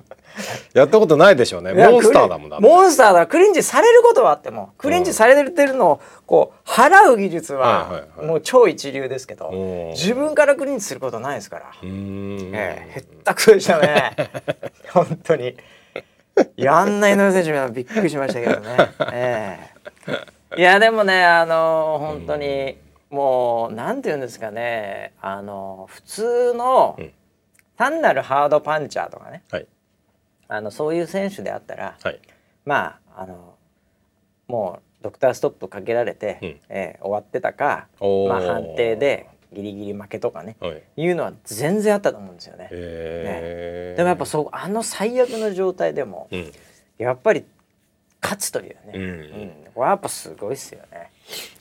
[0.72, 1.74] やったことないでしょうね。
[1.74, 3.26] モンスターだもんモンスターだ。
[3.26, 9.90] クリンチされることはあってもクリンチされてるのをこう払う技術はもう超一流ですけどうん。
[9.90, 14.12] 自分からクリンチすることないですから、ええへったくそでしたね。
[14.92, 15.56] 本当に。
[16.56, 18.76] やんない井上選手もびっくりしましたけどね、
[19.12, 19.58] え
[20.08, 22.76] えいやでもねあの本当に
[23.10, 27.12] もうなんて言うんですかねあの普通のうん。
[27.76, 29.66] 単なるハードパンチャーとかねはい。
[30.48, 32.20] あのそういう選手であったら、はい。
[32.66, 33.54] まああの
[34.48, 36.48] もうドクターストップかけられて、うん。
[36.48, 40.82] ええ終わってたか、まあ、判定でギリギリ負けとかねはい。
[40.94, 42.68] いうのは全然あったと思うんですよね。
[42.70, 43.96] えー。
[43.96, 46.52] でもやっぱそうあの最悪の状態でもうん。
[46.98, 47.46] やっぱり
[48.22, 49.02] 勝つというね、うん。
[49.02, 49.52] うん。
[49.74, 51.10] これはやっぱすごいっすよね。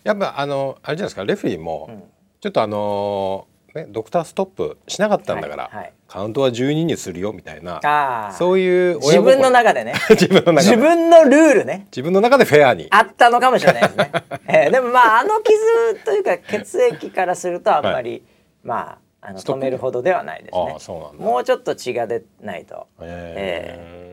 [0.03, 2.03] やっぱあのあれじゃないですかレフェリーも、うん。
[2.41, 5.93] ちょっとあのねドクターストップしなかったんだから、はいはい。
[6.07, 9.93] カウントは12にするよみたいなああそういう親自分の心中でね。
[10.09, 11.87] 自分の中自で分のルールね。
[11.91, 12.87] 自分の中でフェアに。
[12.89, 14.11] あったのかもしれないですね。
[14.47, 15.57] えーでもまああの傷
[16.03, 18.23] というか血液からするとあんまり、
[18.63, 20.71] まああの止めるほどではないですね。
[20.73, 20.79] ああ。
[20.79, 21.23] そうなんだ。
[21.23, 22.87] もうちょっと血が出ないと。
[23.01, 24.08] え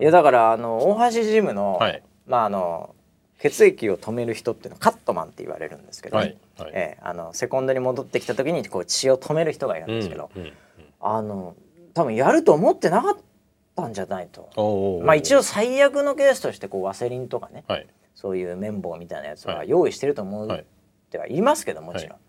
[0.00, 2.02] いやだからあの大橋ジムの、はい。
[2.26, 2.94] まああの
[3.38, 6.72] 血液を止める人っていうのはカットマンって言われるんですけどね、はいはい。
[6.74, 10.52] ええあのセコンドに戻ってきた時にこう血を止める人がいるんですけど、うんうん
[11.00, 11.54] あの
[11.94, 13.16] 多分やると思ってなかっ
[13.74, 15.00] たんじゃないと。
[15.04, 17.64] まあ一応最悪のケースとしてこうワセリンとかね。
[17.66, 17.86] はい。
[18.14, 19.68] そういう綿棒みたいなやつははい。
[19.68, 20.64] 用意してると思はいっ
[21.10, 22.20] てはいますけどもちろん、はい。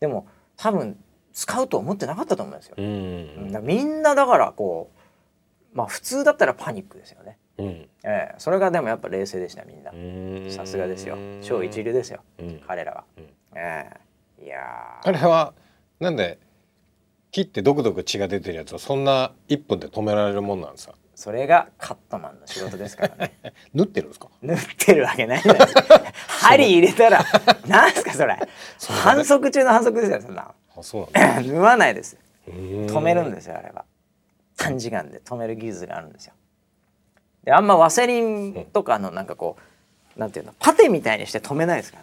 [0.00, 0.98] でも多分
[1.32, 3.60] 使うと思ってなかったと思うんですよ、ううん。
[3.62, 4.97] みんなだからこう
[5.78, 7.66] まあ普通だったらパニックですよね、うん。
[8.04, 8.34] ええ。
[8.38, 9.92] それがでもやっぱ冷静でしたみんな。
[9.92, 10.50] うん。
[10.50, 11.16] さすがですよ。
[11.40, 12.60] 超一流ですようん。
[12.66, 13.24] 彼らは、うん。
[13.54, 13.90] え
[14.40, 14.44] え。
[14.44, 14.58] いや
[15.04, 15.52] あれは
[16.00, 16.38] なんで
[17.30, 20.94] 切ってドクドク血が出てるやつはそんな一分で止められるもんなんですか？
[21.14, 23.38] それがカットマンの仕事ですからね。
[23.74, 24.28] 縫ってるんですか？
[24.42, 25.84] 縫ってるわけないじゃないですか
[26.26, 27.24] 針入れたら
[27.66, 28.36] なんすかそれ。
[28.88, 31.52] 反則中の反則ですよそんなあそうなんだ。
[31.54, 32.16] 縫わないです。
[32.46, 33.84] 止止めるんですよあれは
[34.58, 36.34] 短時間で止める技術があるんですよ。
[37.44, 39.56] であんまワセリンとかのなんかこ
[40.16, 41.98] うなんていうのパテみたいにして止めないですか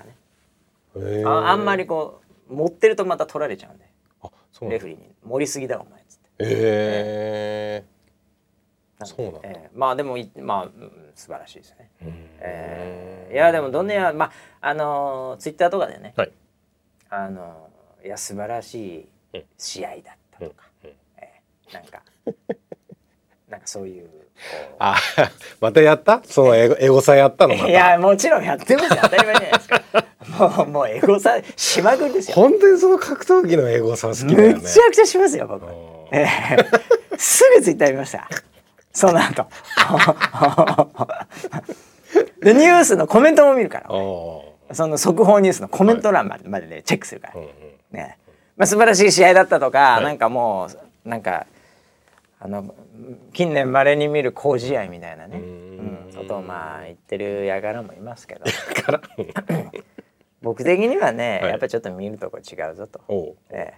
[0.96, 1.24] らね。
[1.26, 3.86] ああんまりこう持ってるとまた取られちゃうんで。
[4.24, 6.28] あそうレフェリーに「盛りすぎだお前」っつって。
[6.40, 7.84] へ
[8.98, 9.50] なんでそうなんだ。
[9.50, 9.70] ええ。
[9.74, 13.34] まあでもいまあ、うん素晴らしいですね、えええ。
[13.36, 16.32] いやでもどんなやまああのツイッターとかでね、はい。
[17.10, 17.70] あの
[18.04, 20.90] いや素晴らしい試合だったとか、うん。
[20.90, 20.96] うん。
[21.18, 21.74] ええ。
[21.74, 22.02] なんか
[23.50, 24.10] なんかそういう
[24.80, 24.98] あ
[25.62, 26.22] またやった？
[26.26, 27.70] そのエゴ エゴサやったのまた？
[27.70, 29.00] いやもちろんやってますよ。
[29.04, 29.84] 当たり前じゃないですか。
[30.58, 32.36] もうもうエゴさしまくりですよ。
[32.36, 34.54] 本当にその格闘技のエゴサ好きね。
[34.56, 35.72] むちゃくちゃしますよ僕、うん
[36.12, 36.28] え
[37.14, 37.18] え。
[37.18, 38.28] すぐツイッター見ました。
[38.92, 39.48] その後。
[42.42, 43.90] でニュースのコメントも見るから
[44.76, 47.50] その速報ニュースのコメント欄までまででチェックするから、うんうん。
[47.92, 48.18] ね。
[48.58, 50.04] まあ、素晴らしい試合だったとか、はい。
[50.04, 50.68] なんかも
[51.06, 51.46] うなんか
[52.46, 52.76] あの
[53.34, 56.10] 近年まれに見る好試合みたいなね、ううん。
[56.12, 58.46] んことをまあ言ってる輩もいますけど。
[60.44, 61.50] 僕的にはね、はい。
[61.50, 63.02] やっぱりちょっと見るとこ違うぞと。
[63.50, 63.74] え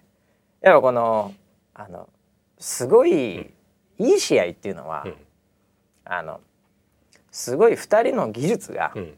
[0.62, 1.34] え、やっぱこの
[1.73, 2.10] あの
[2.60, 3.53] すごい
[3.99, 5.15] いい試合っていうのは、うん。
[6.03, 6.41] あの
[7.32, 9.17] すごい2人の技術がうん。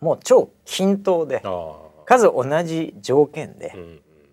[0.00, 1.42] もう超均等で、
[2.04, 3.72] 数同じ条件で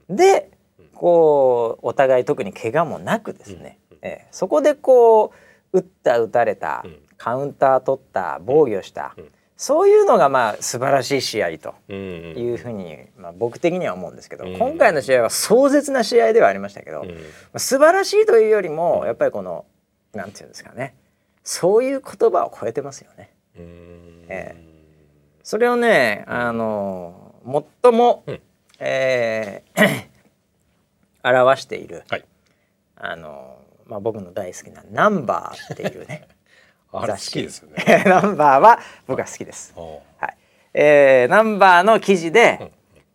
[0.09, 0.15] う、ん。
[0.17, 0.51] で
[0.93, 5.33] こうお互い特に怪我もなくですね、ええ、そこでこ
[5.73, 6.97] う打った打たれた、うん。
[7.17, 9.31] カウンター取った防御した、うん。
[9.55, 14.57] そういうのがまあ素晴らしい試合というふうに、まあ、僕的には思うんですけど、うん。
[14.57, 17.09] 今回の試合は壮絶な試合ではありましたけど、うん。
[17.09, 17.15] ま
[17.53, 19.65] あ素晴らしいというよりもやっぱりこの
[20.13, 20.95] なんていうんですかね
[21.43, 23.31] そういう言葉を超えてますよね。
[23.57, 24.25] うん。
[24.27, 24.55] え
[25.43, 27.35] それをねあの
[27.83, 28.41] 最も、うん。
[28.79, 30.11] えー
[31.23, 32.25] 表している、はい。
[32.95, 33.60] あの
[33.91, 36.29] まあ、僕の大好きな「ナンバー」っていうね
[36.93, 38.03] あれ好雑誌きですよね。
[38.07, 39.73] ナンバーは僕は好きです。
[39.75, 40.37] はい。
[40.73, 42.71] えー、ナンバーの記事で、うん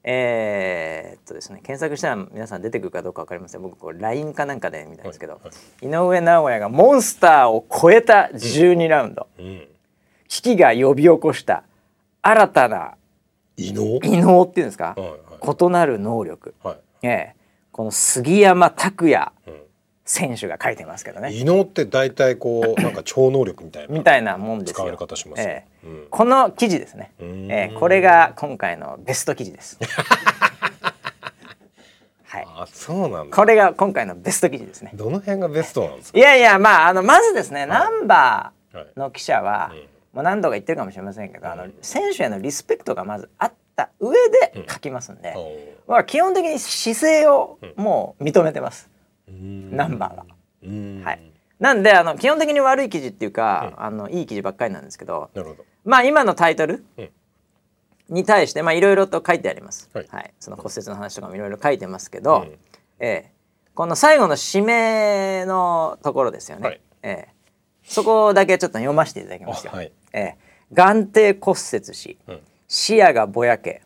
[0.09, 3.62] えーっとですね検索したら皆さん出てくるかどうかわかりません。
[3.62, 5.41] 僕これ LINE かなんかで見たんですけど、
[5.81, 9.67] 井上尚弥がモンスターを超えた12ラウンド、うん。
[10.29, 11.65] 危機が呼び起こした
[12.21, 12.95] 新たな
[13.57, 13.99] 異能？
[14.03, 16.77] 異能っていうんですか、はいはい異なる能力、はい。
[17.03, 17.37] ええ
[17.73, 19.66] この杉山拓也うん
[20.07, 21.33] 選手が書いてますけどね。
[21.33, 24.75] 異能って大体こうなんか超能力みたいなみたいなもんですよ。
[24.75, 25.49] 使われ方しますよ。
[25.49, 25.87] ええ。
[25.87, 26.07] うん。
[26.09, 27.51] この記事ですね、うーん。
[27.53, 27.79] ええ。
[27.79, 29.79] これが今回のベスト記事です。
[32.25, 32.47] はい。
[32.47, 33.37] あそうなんだ。
[33.37, 34.92] これが今回のベスト記事ですね。
[34.95, 36.19] どの辺がベストなんですか？
[36.19, 44.14] いやいやまああのまずですね、ナンバはいーの記者は、うんもう何度か言ってるかもしれませんけど、あの選手へのリスペクトがまずあった上
[44.55, 45.47] で書きますんで、おう。
[45.87, 48.96] まあ基本的に姿勢をもう認めてます、うん
[49.29, 50.25] ナンバーが。
[50.62, 51.03] うん。
[51.05, 51.33] はい。
[51.59, 55.65] なんであの基本的に悪い記事っていうか、あのいい記事ばっかりなんですけどなるほど。
[55.85, 57.11] まあ今のタイトルうん。
[58.09, 60.35] に対してまあいろいろと書いてあります、はい。
[60.39, 62.59] その骨折の話とかもいろいろ書いてますけど、うん。
[63.01, 63.33] ええ。
[63.75, 66.81] この最後の締めのところですよね、はい。
[67.03, 67.29] ええ。
[67.83, 69.93] そこだけちょっと読ませていただきますよ、あはい。
[70.12, 70.37] ええ。
[70.73, 72.41] 眼底骨折しうん。
[72.69, 73.83] 視野がぼやけ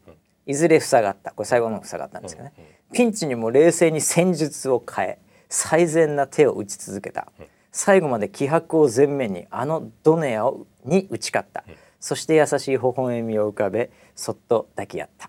[0.47, 1.33] いずれ塞がった。
[1.33, 2.55] これ最後の方塞がったんですけどね、
[2.93, 5.19] ピンチにも冷静に戦術を変え
[5.51, 7.31] 最善な手を打ち続けた、
[7.73, 11.65] 最後まで気迫を前面にあのドネアをに打ち勝った、
[11.99, 15.29] そして優しい微笑みを浮かべそっと抱き合った。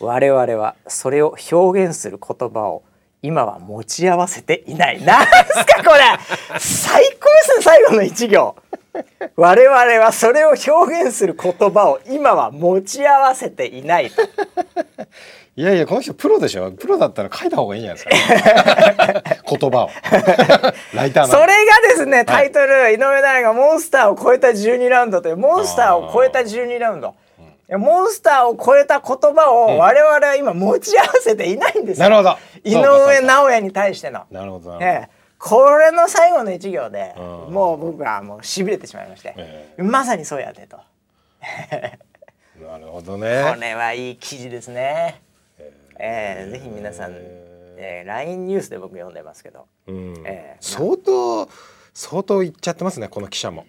[0.00, 2.82] 我々はそれを表現する言葉を
[3.22, 5.02] 今は持ち合わせていない。
[5.02, 6.58] なんすかこれ。
[6.58, 8.56] 最高ですね最後の一行。
[9.36, 14.22] 我々はそれを表現する言葉を今は持ち合わせていないと
[15.56, 16.72] いやいやこの人プロでしょ。
[16.72, 19.22] プロだったら書いた方がいいんじゃないですか。
[19.56, 19.90] 言葉を。
[20.94, 27.14] ライターそなれがですねタイトル、井上大がモンスターを超えた12ラウンドというモンスターを超えた12ラウンド
[27.70, 32.36] モンスターを超えた言葉を我々は今持ち合わせていないんですよ、なるほど。
[32.64, 34.22] 井上尚弥に対しての。
[34.32, 34.76] なるほど。
[34.80, 40.78] ええ、これの最後の一行でうんもう僕はもうしびれてしまいまして、えまさにそうやでと、
[42.60, 43.56] なるほどこね。
[43.60, 45.22] れはいい記事ですね。
[45.98, 47.12] ええぜひ皆さん、
[47.76, 49.66] えー、LINE ニュースで僕読んでますけど。
[49.86, 50.14] うん。
[50.26, 51.48] ええ相当
[51.92, 53.66] 相当言っちゃってますねこの記者も。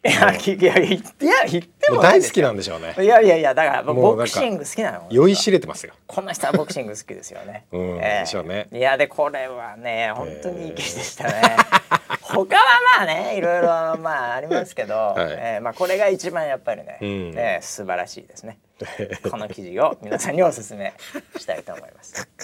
[0.02, 2.94] いやいや言っていや言っても大好きなんでしょうね。
[2.98, 5.92] いやいやいやだからボクシング好きなの酔いしれてますよ。
[6.06, 7.66] この人はボクシング好きですよね。
[7.72, 8.68] うんええでしょうね。
[8.72, 11.42] いやでこれはね本当にいい記事でしたね。
[12.22, 12.62] 他は
[12.96, 15.20] まあねいろいろまあありますけど、い。
[15.20, 17.34] ええまあこれが一番やっぱりね、うん。
[17.36, 18.58] ええ素晴らしいですね。
[19.30, 20.92] この記事を皆さんにお勧め
[21.36, 22.28] したいと思います。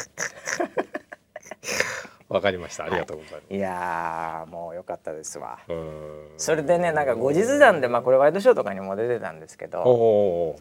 [2.28, 2.84] わかりました。
[2.84, 3.54] ありがとうございます。
[3.54, 5.58] いやーもう良かったですわ。
[5.68, 6.30] うん。
[6.36, 10.56] それでねなんか後日談でまあこれワイドショーとかにも出てたんですけど、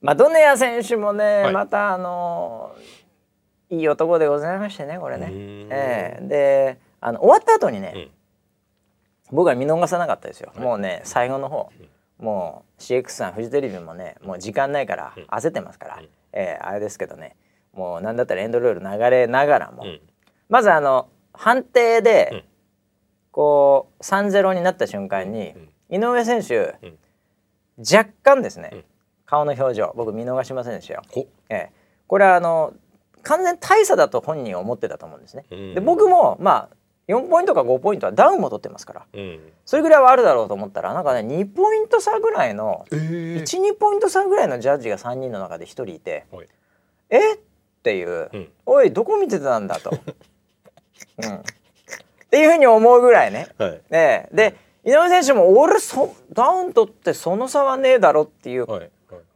[0.00, 2.72] まあドネア選手もね、はいまたあの
[3.70, 5.30] いい男でございましてねこれねう。
[5.30, 8.10] ーんええであの終わった後にね、うん
[9.30, 10.54] 僕は見逃さなかったですよ。
[10.56, 11.70] もうね最後の方、
[12.18, 16.02] もう CX さんフジテレビもねもう時間ないから焦ってますから、
[16.32, 17.36] ええあれですけどね。
[17.72, 20.00] もうなんだったらエンドロール流れながらも、うん。
[20.48, 22.44] まずあの判定で、うん。
[23.30, 25.54] こう3-0になった瞬間に、
[25.90, 26.98] 井上選手、うん。
[27.78, 28.84] 若干ですね、ん。
[29.26, 31.02] 顔の表情僕見逃しませんでしたよ。
[31.14, 31.72] おええ、
[32.08, 32.72] これはあの
[33.22, 35.44] 完全大差だと本人は思ってたと思うんですね。
[35.50, 35.74] うん。
[35.74, 36.76] で僕もまあ
[37.08, 39.40] 4ポイントか5ポイントはダウンも取ってますからうん。
[39.64, 42.98] それぐらいはあるだろうと思ったらなんかね2ポイント差ぐらいのええ。
[43.42, 46.48] 12ポイント差ぐらいのジャッジが3人の中で1人いてはい
[47.10, 47.38] 「えっ?」
[47.82, 49.90] ていううん「おいどこ見てたんだ」と。
[51.22, 51.40] うん、っ
[52.30, 53.48] ていうふうに思うぐらいね。
[53.58, 53.80] はい。
[53.90, 58.66] ねで井上選手も「俺そダウン取ってその差はねえだろ」っていう。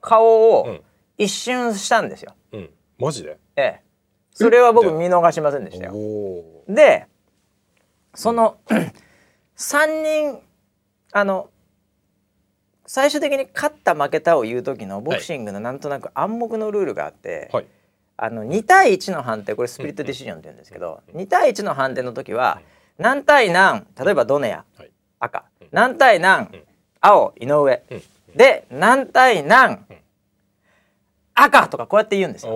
[0.01, 0.83] 顔をうん
[1.19, 2.35] 一瞬したんですよ。
[2.53, 2.71] うん。
[2.99, 3.39] マジで？
[3.55, 3.81] ええ、
[4.33, 5.93] それは僕見逃しませんでしたよ。
[6.67, 7.07] で
[8.15, 8.59] その
[9.57, 10.43] 3人
[11.13, 11.51] あの
[12.87, 17.67] 最終的に勝った負けたを言う時のボクシングのなんとなく暗黙のルールがあって、はい。
[18.19, 22.61] あの2対1の判定これスプリットディシジョンって言うんですけど、2対1の判定の時は
[22.99, 24.91] 何対何例えばドネアはい。
[25.19, 25.45] 赤。
[25.71, 26.51] 何対何、ん。
[27.01, 28.03] 青井上、うん。
[28.37, 29.85] で何対何、
[31.35, 32.53] 赤とかこうやって言うんですよ。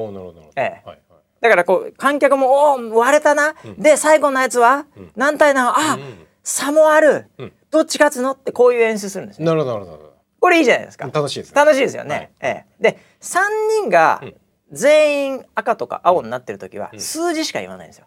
[0.57, 0.89] ええ。
[0.89, 1.01] はい。
[1.41, 1.51] はい。
[1.51, 9.47] だからこう観客も「おー割れたな、で最後のやつは、ん何対何あ、うん差もある、うんどっち勝つの?」ってこういう演出するんですね。
[9.47, 9.73] なるほど。
[9.75, 11.07] なるほどこれいいじゃないですか。
[11.07, 11.13] ど。
[11.13, 11.55] 楽しいですね。
[11.57, 12.15] 楽しいですよね。
[12.15, 13.39] はいええ、で3
[13.83, 14.35] 人がん
[14.73, 18.07] 全員赤とか青になってる時は数字しか言わないんですよ。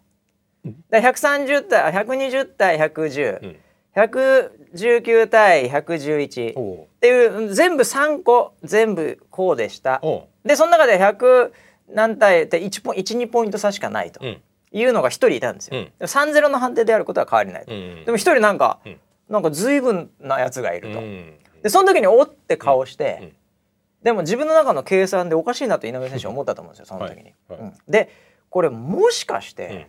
[0.90, 3.56] だから130対120対110、うん
[3.96, 10.00] 119対111っていう全部3個全部こうでした
[10.44, 11.50] でその中で100
[11.92, 14.40] 何対って1ポ12ポイント差しかないとうん。
[14.72, 15.78] いうのが1人いたんですよ。
[15.78, 15.84] うん。
[15.84, 17.74] でも3-0の判定であることは変わりないと。
[17.74, 18.04] うん。
[18.04, 19.00] でも1人なんか、うん。
[19.28, 21.00] なんか随分なやつがいると。
[21.00, 21.38] うん。
[21.62, 23.34] でその時におって顔して、
[24.02, 27.34] でも自分の中の計算でおかしいなと井上選手は思ったと思うんですよ その時に。
[27.48, 27.58] はい。
[27.58, 27.74] はいうん。
[27.88, 28.10] で
[28.48, 29.86] これもしかして、うん。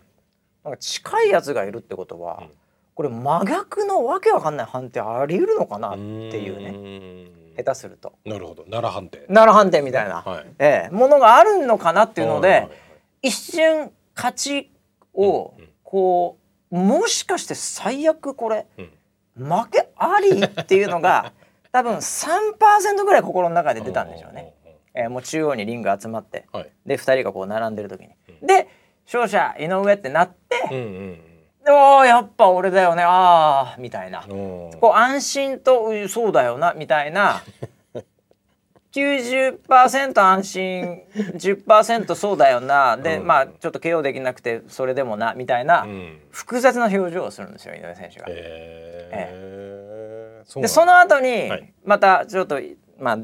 [0.63, 2.51] なんか近いやつがいるってことは、うん。
[2.95, 6.71] これ真逆のわけわかんない判定あり得るのかなっていうね。
[6.71, 8.13] ね下手すると。
[8.25, 8.63] なるほど。
[8.63, 10.45] 奈良判定奈良判定みたいな、はい。
[10.59, 10.95] ええ。
[10.95, 12.77] ものがあるのかなっていうので、はいはいはい。
[13.23, 14.71] 一瞬勝ち
[15.13, 15.69] をうんうん。
[15.83, 16.37] こ
[16.71, 19.45] うもしかして最悪これうん。
[19.45, 21.33] 負けありっていうのが
[21.71, 24.53] 多分3%ぐらい心の中で出たんでしょうね。
[24.93, 26.69] えーもう中央にリング集まってはい。
[26.85, 28.09] で2人がこう並んでる時に。
[28.41, 28.67] で
[29.05, 31.21] 勝者井上ってなってうんうん
[31.65, 33.03] 「やっぱ俺だよね。
[33.05, 34.23] あー」みたいな。
[34.27, 37.41] こう安心とうん「そうだよな」みたいな。
[38.91, 42.97] 90%安心10%そうだよな。
[42.97, 43.27] で、うん。
[43.27, 45.83] まあちょっと KO できなくてそれでもなみたいな。
[45.83, 46.19] うん。
[46.29, 48.25] 複雑な表情をするんですよ井上選手が。
[48.29, 50.67] えーそうなんだ。
[50.67, 51.73] でその後にはい。
[51.85, 52.59] またちょっと
[52.99, 53.17] まあ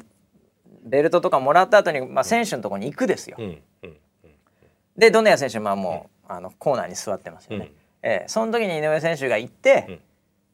[0.83, 3.35] ベルトとかもらった後にまあ選手のところに行くですよ。
[3.37, 3.61] うん。
[3.83, 3.97] うん。
[4.97, 7.71] でドネア選手はもうあのコーナーに座ってますよね。
[8.07, 9.99] うんええその時に井上選手が行って、うん。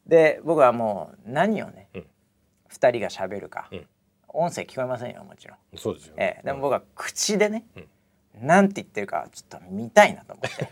[0.08, 2.06] で僕はもう何をね、うん。
[2.68, 3.88] 二人が喋るか、うん。
[4.30, 5.58] 音声聞こえませんよもちろん。
[5.78, 8.48] そうですよええでも僕は口でね、うん。
[8.48, 10.70] なんて言ってるかちょっと見たいなと思って。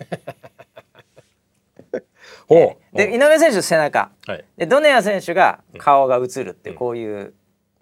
[2.49, 2.77] ええ。
[2.93, 4.11] で井上選手背中。
[4.25, 4.45] はい。
[4.57, 7.33] でドネア選手が顔が映るってこういう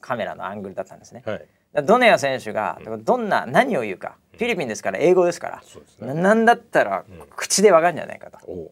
[0.01, 1.23] カメラのアングルだったんですね。
[1.25, 1.37] はい。
[1.37, 4.17] だドネア選手がどんな何を言うか。
[4.39, 5.61] フィリピンですから英語ですか
[5.99, 6.13] ら、ね。
[6.13, 7.03] ななんだったら
[7.35, 8.39] 口でわかんじゃないかと、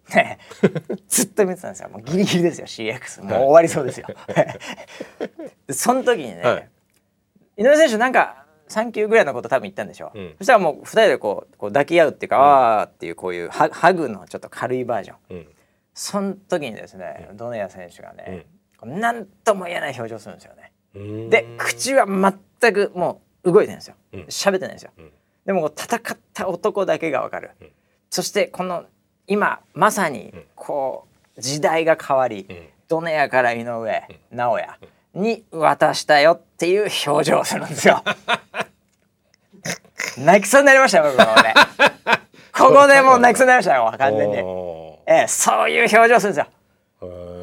[1.10, 1.90] ずっと見てたんですよ。
[1.90, 4.08] もうギリギリですよ CX もう終わりそうですよ。
[5.68, 6.70] でその時にね、はい。
[7.58, 10.36] 井上選手なんかサンキューぐらいのこと多分言ったんでしょう、うん。
[10.38, 15.18] そしたらもう二人でこうこう抱き合うっていうか、あーっていうこういうハハグのちょっと軽いバージョン。
[15.32, 15.48] うん。
[15.94, 18.46] その時にですね、ドネア選手がね、
[18.84, 20.72] 何とも言えない表情するんですよね。
[20.96, 21.30] うん。
[21.30, 22.06] で口は
[22.60, 23.96] 全くもう動いてないんですよ。
[24.14, 24.22] うん。
[24.24, 25.10] 喋ってないんですよ、ん。
[25.46, 27.66] でも戦った男だけがわかる、ん。
[28.10, 28.86] そしてこの
[29.28, 32.48] 今まさにこう時代が変わり、ん。
[32.88, 34.80] ドネアから井上、直哉
[35.14, 38.04] に渡したよっていう表情をするんですよ。
[40.18, 41.54] 泣きそうになりましたよ僕もね。
[42.54, 46.46] ここでもう泣きそうになりましたよ完全に、おええ、そういう表情するんですよ。
[46.46, 46.48] ー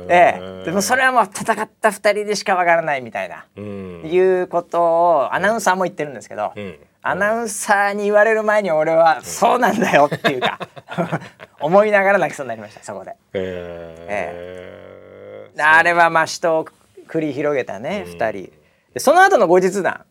[0.09, 4.03] ええ、でもそれはもう戦った2人でしかわからないみたいな、うん。
[4.05, 6.79] いうことをアナウンサーも言ってるんですけど、うん。
[7.03, 10.59] アナウンサーに言われる前に俺はそうなんだよっていうか
[11.61, 13.15] 思いながら泣きそうになりましたそこで。
[13.35, 16.65] えであれはまあ死闘を
[17.07, 18.53] 繰り広げたね、2人。
[18.95, 20.05] でその後の後日談。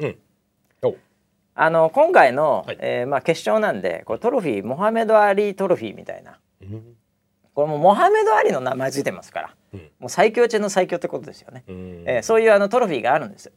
[1.55, 2.77] あの今回の、はい。
[2.79, 6.39] えーまあ、決勝なんでこれトロフィーモハメド・アリートロフィーみたいな。
[6.61, 6.95] うん。
[7.53, 9.62] これもうモハメド・アリの名前ついてますから、うん
[9.99, 11.63] もう最強中の最強ってことですよね。
[11.67, 12.03] うん。
[12.07, 13.49] えーそういうあのトロフィーがあるんです。
[13.49, 13.51] ん。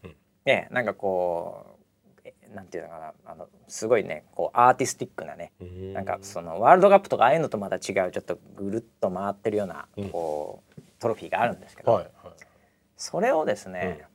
[0.44, 1.78] えーなんかこ
[2.18, 3.12] うえなんていうのかな。
[3.26, 5.92] あのすごいねこうアーティスティックなね、うん。
[5.92, 10.08] なんかそのワールドカップとかああいうのとまた違うちょっとぐるっと回ってるような、うん。
[10.10, 12.32] こうトロフィーがあるんですけど、はいはい。
[12.96, 14.06] それをですね、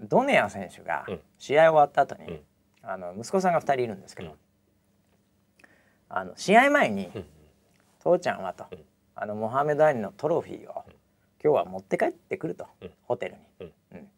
[0.00, 1.20] ドネア選手がうん。
[1.38, 2.40] 試合終わった後に、うん。
[2.82, 4.36] あの息子さんが2人いるんですけど、うん。
[6.08, 7.24] あの試合前に、うん。
[8.02, 8.78] 父ちゃんはと、うん
[9.14, 10.84] あのモハメド・アリのトロフィーを、
[11.42, 12.90] 今日は持って帰ってくると、うん。
[13.02, 13.40] ホテルに。
[13.60, 13.72] うん。
[13.98, 14.08] うん。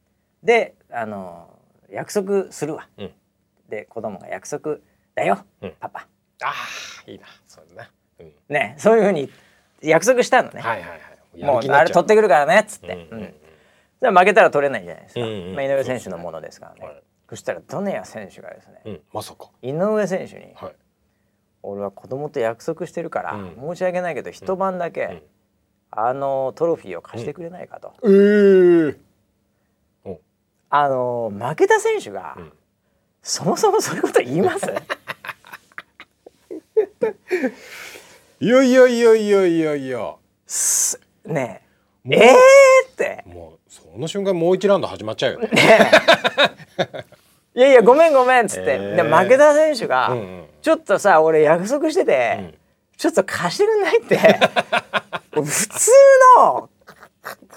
[0.42, 1.48] であの
[1.90, 3.10] 約束するわ、うん。
[3.68, 4.76] で子供が約束
[5.14, 5.72] だよ、うん。
[5.80, 6.06] パパ。
[6.42, 6.52] あ
[7.06, 7.90] あいいなそね
[8.20, 8.32] うん。
[8.48, 9.30] ねそういうふうに
[9.80, 11.44] 約束したのね、はいはいはい。
[11.44, 13.34] もうあれ取ってくるからねっつって、うん
[14.02, 17.02] じゃ負けたら取れないじゃないですか、うんうんまあ、井上選手のものですからね、はい。
[17.30, 19.00] そしたらドネア選手がですね、うん。
[19.14, 19.48] まさか。
[19.62, 20.74] 井上選手にはい
[21.66, 23.56] 「俺は子供と約束してるから、うん。
[23.74, 25.22] 申し訳ないけど一晩だけ、ん。
[25.90, 28.96] あのトロフィーを貸してくれないかと、ええ
[30.04, 30.20] お。
[30.70, 32.52] あの負けた選手が、ん。
[33.22, 34.66] そもそもそういうこと言います？
[38.40, 39.74] いやいやいやいやいや。
[39.76, 40.14] いや
[40.46, 41.62] すね
[42.06, 42.16] え。
[42.16, 43.24] えーって。
[43.26, 45.50] もうその瞬間もう一ラウンド始まっちゃうよね。
[47.54, 48.96] いやいやごめんごめんっつって、えー。
[48.96, 52.54] で負けた選手が、うんうんちょっとさ俺約束してて、うん。
[52.96, 54.16] ちょっと貸してくんないって。
[55.30, 55.90] 普通
[56.38, 56.70] の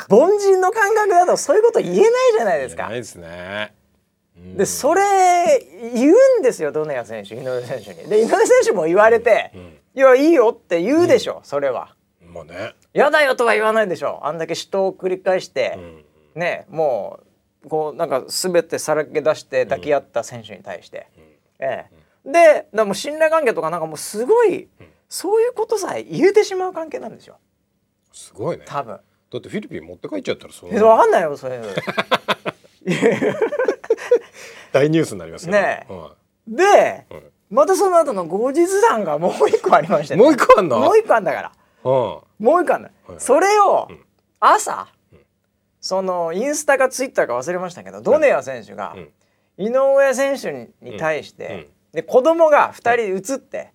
[0.10, 2.90] 凡人の感覚だとそういうこと言えないじゃないですか。
[2.90, 2.96] ない。
[2.96, 3.74] ですね。
[4.36, 4.58] うん。
[4.58, 5.02] でそれ
[5.94, 8.10] 言うんですよドネア選手井上選手に。
[8.10, 9.54] で井上選手も言われて
[9.96, 11.96] 「いやいいよ」って言うでしょ、それは。
[12.22, 14.20] まあね、やだよとは言わないでしょ。
[14.24, 16.06] あんだけ死闘を繰り返してう、ん。
[16.36, 17.22] ねも
[17.64, 21.08] うこうなんか全てさらけ出して抱き合った選手に対して、
[21.60, 21.97] ええ、
[22.28, 24.68] でだからもう信頼関係とかなんかもうすごい、
[25.08, 27.38] そういうことさえ言えてしまう関係なんですよ。
[28.12, 28.66] すごいね。
[28.66, 28.96] だ多分。
[28.96, 31.68] ってフィリピン持って帰っちゃったらそのえわかんないよそういうの。
[34.74, 35.54] 大ニュースになりますよ。
[35.54, 35.94] ねえ。
[35.94, 36.16] は
[36.48, 40.80] で、いはいまたその後の後日談がもう一個ありまして、ね、もう一個あんの？
[40.80, 41.52] もう一個あんだから。
[41.90, 44.06] はもう一個あんだ、はいそれをうん。
[44.42, 44.90] 朝、
[45.80, 49.66] そのインスタかツイッターか忘れましたけど、ドネア選手がうん。
[49.66, 53.72] 井上選手に対して、うんうんで子供が2人写って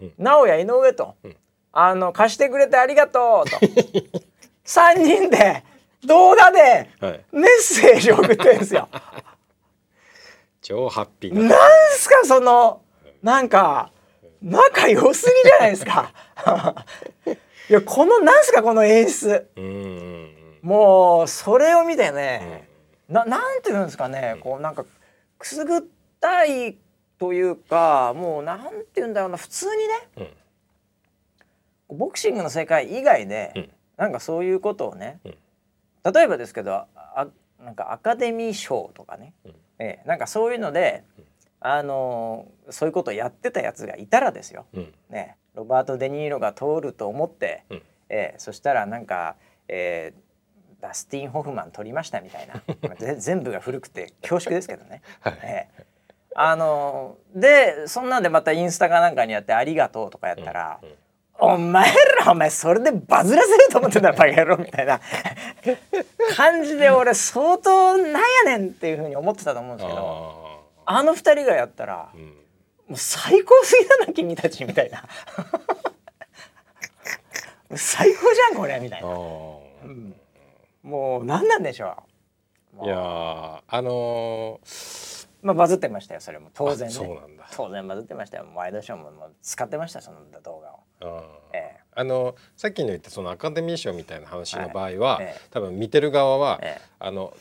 [0.00, 1.36] うん「直哉井上と、うん。
[1.74, 3.56] あの貸してくれてありがとう」と。
[4.64, 5.64] 3人で
[6.04, 7.24] 動画ではい。
[7.32, 8.88] メッセージを送ってるんですよ。
[10.62, 11.40] 超ハッピーな。
[11.40, 11.56] んな
[11.90, 12.82] すかその
[13.22, 13.90] なんか
[14.40, 16.12] 仲良すぎじゃないですか。
[17.68, 19.48] いやこのなんすかこの演出。
[19.56, 20.32] うんうんうん。
[20.62, 22.68] もうそれを見てね、
[23.08, 24.84] ななんていうんですかねこうなんか
[25.38, 25.82] くすぐっ
[26.20, 26.78] たい
[27.22, 30.32] というかもうなんていうんだろうな普通にね
[31.90, 31.98] うん。
[31.98, 33.70] ボクシングの世界以外で、うん。
[33.96, 35.34] なんかそういうことをね、うん。
[36.12, 37.28] 例えばですけどあ
[37.62, 39.50] なんかアカデミー賞とかね、うん。
[39.78, 41.04] ええなんかそういうので、
[41.60, 44.92] あのそういうことをやってたやつがいたらですよ、うん。
[45.08, 47.82] ね、ロバート・デ・ニーロが通ると思って、うん。
[48.08, 49.36] ええそしたらなんか、
[49.68, 50.22] えー
[50.80, 52.60] ダスティン・ホフマン取りましたみたいな。
[53.16, 55.00] 全部が古くて恐縮ですけどね。
[55.20, 55.38] はい。
[55.44, 55.91] ええ
[56.34, 60.88] あのでそんなんでまたインスタかなんかにやって「ありがとう」とかやったら「うん。
[60.88, 60.96] うん
[61.44, 61.92] お前
[62.24, 65.00] らお前それでバズらせると思ってんだバカ野郎」みたいな。
[66.36, 72.26] 感じで俺相当なんやねんっていうふうに思ってたと思うんですけどああの二人がやったらーうん。
[72.26, 72.34] も
[72.90, 75.02] う最高すぎだな君たちみたいな。
[77.74, 80.12] 最高じゃんこれみたいあなー
[80.82, 81.96] もう何なんでしょ
[82.80, 82.84] う。
[82.84, 86.50] いやーあのーまあバズってましたよそれも。
[86.54, 86.94] 当然あね。
[86.94, 87.46] そうなんだ。
[87.54, 88.46] 当然バズってましたよ。
[88.54, 90.80] ワイドショーももう使ってましたその動画を。
[91.00, 91.56] あー。
[91.56, 95.24] えあのさっきの言ったそのアカデミー賞みたいな話の場合は、はい。
[95.26, 95.40] ええ。
[95.50, 96.82] 多分見てる側は、ええ。
[97.00, 97.36] あの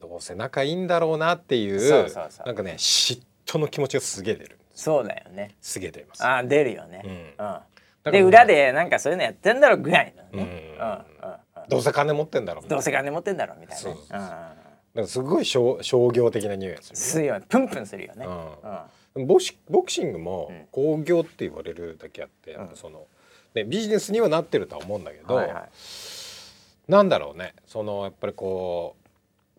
[0.00, 2.46] どうせ仲いいんだろうなっていうそうそうそう。
[2.46, 5.54] なんかね嫉妬の気持ちがすげえ出るそうだよね。
[5.60, 6.26] すげえ出ます。
[6.26, 7.02] あー出るよね。
[7.04, 7.10] うん。
[7.10, 7.60] うん。
[8.02, 10.28] らで裏でなんかそういうのやってんだろぐらいのね。
[10.32, 10.40] うん。
[10.40, 10.46] うん。
[10.46, 11.28] うん。
[11.28, 11.36] うん
[11.66, 13.90] どうせ金持ってんだろうどうせ金持ってんだろみたいなね。
[13.90, 14.18] そうそうそう。
[14.18, 14.63] うん
[14.94, 17.46] なんかすごい商商業的な匂いがするするよね。
[17.48, 18.26] プンプンするよね。
[18.26, 18.32] うん。
[18.34, 20.66] うんボシボクシングもうん。
[20.72, 23.06] 興行って言われるだけあって、やっぱその
[23.54, 26.90] ね、ビジネスにはなってるとは思うんだけど、はいはい。
[26.90, 27.54] なんだろうね。
[27.66, 29.08] そのやっぱりこう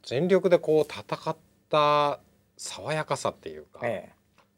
[0.03, 1.35] 全力でこう戦っ
[1.69, 2.19] た
[2.57, 4.11] 爽やかさっていうか、え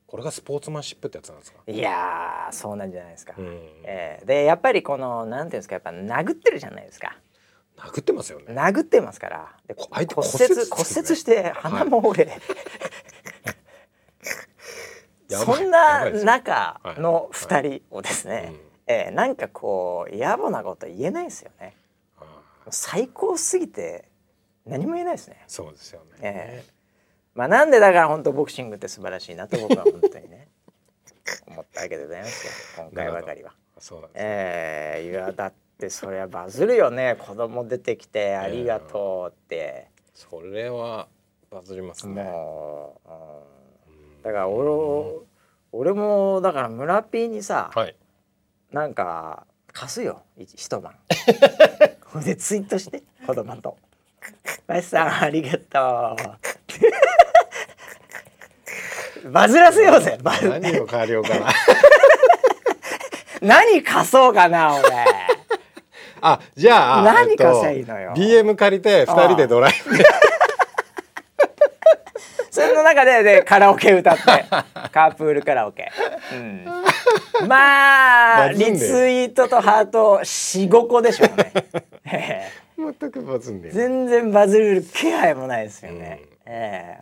[0.07, 3.33] これがスポーツマンシップってやつなんですか、えいやーそうなんじゃないですか。
[3.37, 3.45] うん。
[3.83, 4.25] ええ。
[4.25, 7.17] でやっぱりこのなんていうんですかやっぱ殴ってるじゃないですか
[7.77, 8.45] 殴ってますよね。
[8.53, 9.55] 殴ってますから。
[9.67, 12.41] で骨骨折折骨折して鼻も折れ、
[15.29, 15.57] やばい。
[15.57, 18.55] そんな中の二人をですね、うん。
[18.87, 21.75] ええなんかこう野暮なこと言えないですよね。
[22.69, 24.09] 最高すぎて
[24.65, 25.43] 何も言えないですね。
[25.47, 26.17] そうですよね。
[26.21, 26.77] ええ
[27.35, 30.47] まあなんでだから本当ボクシングって素晴らしいなと僕は本当にね。
[31.45, 32.83] 思ったわけでございますよ。
[32.85, 33.53] 今回ばかりは。
[33.77, 34.29] そうなんです、ね。
[34.29, 37.15] ええいやだってそりゃバズるよね。
[37.19, 41.07] 子供出てきてありがとうって、それは
[41.51, 42.23] バズりますね。
[44.23, 45.21] だから俺
[45.71, 47.95] 俺もだから村 P にさ、はい。
[48.71, 50.23] なんか貸すよ。
[50.35, 50.95] 一一晩。
[52.05, 53.77] ほ んでツイートして子供と
[54.67, 56.17] 「マシさんありがと
[59.25, 60.17] う」バズらせようぜ。
[60.21, 61.47] バズ何を変わりようかな。
[63.41, 64.89] 何貸そうかな俺
[66.33, 67.03] あ、じゃあ。
[67.03, 68.13] 何えっと貸せばいいのよ。
[68.15, 69.97] BM 借りて二人でドライブ。
[69.97, 70.03] で。
[72.49, 74.23] それの中ででカラオケ歌って。
[74.91, 75.91] カープールカラオケ、
[76.33, 76.65] うん、
[77.47, 81.51] まあリツイートとハート45個でしょうね。
[82.05, 82.67] え え
[82.99, 83.69] 全くバズんで。
[83.69, 86.51] 全然バズる気配もないですよね、うん。
[86.51, 86.99] え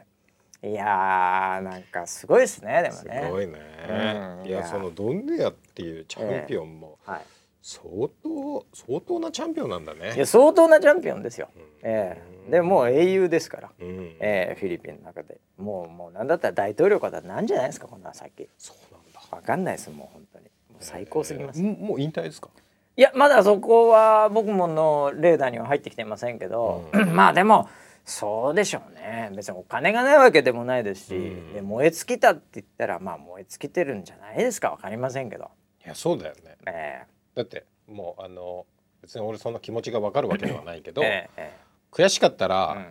[0.63, 0.69] え。
[0.71, 3.53] いやーなんかすごいですねでもすねごいね。
[3.87, 4.47] うん。
[4.47, 7.21] いやそのドンネアっていうチャンピオンもはい
[7.67, 7.83] 相
[8.21, 10.13] 当相当なチャンピオンなんだいね。
[10.15, 11.49] や相当なチャンピオンですよ、
[11.81, 12.51] ええ。
[12.51, 14.15] でもう英雄ですから、うん。
[14.19, 15.39] ええフィリピンの中で。
[15.57, 18.47] もうもうなんだったら大統領方なんじゃないですかこんな先。
[18.59, 19.19] そうなんだ。
[19.35, 20.45] わかんないですもう本当に。
[20.45, 22.49] もう最高すぎます、えーももう引退ですか？
[22.97, 27.67] いやまだそこは僕ものレーダーには入ってきてませんけど、 まあでも
[28.05, 29.31] そうでしょうね。
[29.35, 31.53] 別にお金がないわけでもないですし、うん。
[31.55, 34.69] で燃え尽きたって言ったらまあ燃え尽きてるんじゃないですか。
[34.69, 35.49] わかりませんけど、
[35.83, 36.55] いやそうだよね。
[36.67, 37.01] え
[37.35, 38.65] だってもうあの
[39.01, 42.85] 別に俺そんな気持ちがわかるわけではないけど、 えええ悔しかったら、えうん。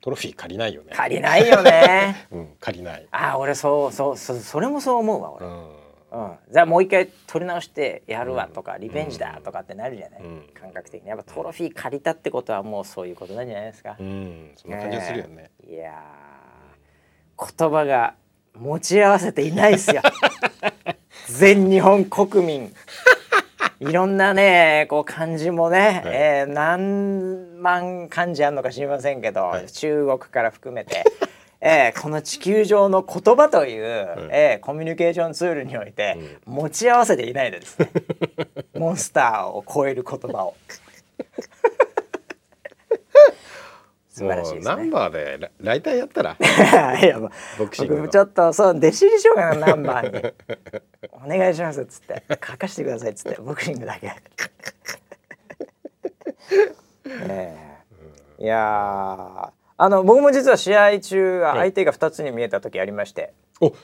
[0.00, 0.92] トロフィー借りないよね。
[0.94, 2.26] 借りないよね。
[2.30, 3.08] うん、借りない。
[3.10, 5.86] ああ俺そうそうそそれもそう思うわ俺、うん。
[6.12, 10.50] うん、じゃあもう一回取り直してやるわとか、リベンジだとかってなるじゃない、うん。
[10.54, 11.08] 感覚的に。
[11.08, 15.50] やっぱトロフィー借りたってことはもうそういうことなんじゃないですか、うん、そんな感じがするよね。
[15.66, 18.14] いやー言葉が
[18.54, 20.02] 持ち合わせていないですよ。
[21.26, 22.72] 全日本国民
[23.80, 26.14] いろんなねこう漢字もね、はい。
[26.14, 29.70] えー何万漢字あるのか知りませんけど、はい。
[29.70, 31.04] 中国から含めて、
[31.60, 36.16] えーこの地球上の言葉という、えーコミュニケーションツールにおいて、
[36.46, 37.90] 持ち合わせていないでですね
[38.78, 40.54] モンスターを超える言葉を
[44.16, 44.76] 素晴らしいですね。
[44.76, 44.88] ナン。
[44.90, 46.38] バーでラライターやったら。
[46.40, 47.28] いやボ
[47.66, 48.00] クシングの。
[48.00, 50.32] 僕もちょっとそう弟子入りしようかなナンバーに。
[51.12, 52.22] お願いしますっつって。
[52.30, 54.06] 書かしてくださいっつってボクシングだけ。
[57.28, 57.54] え。
[58.40, 59.50] えいやー。
[59.76, 63.74] あの僕も実は試合中はい相手が2つに見えた時ありまして、お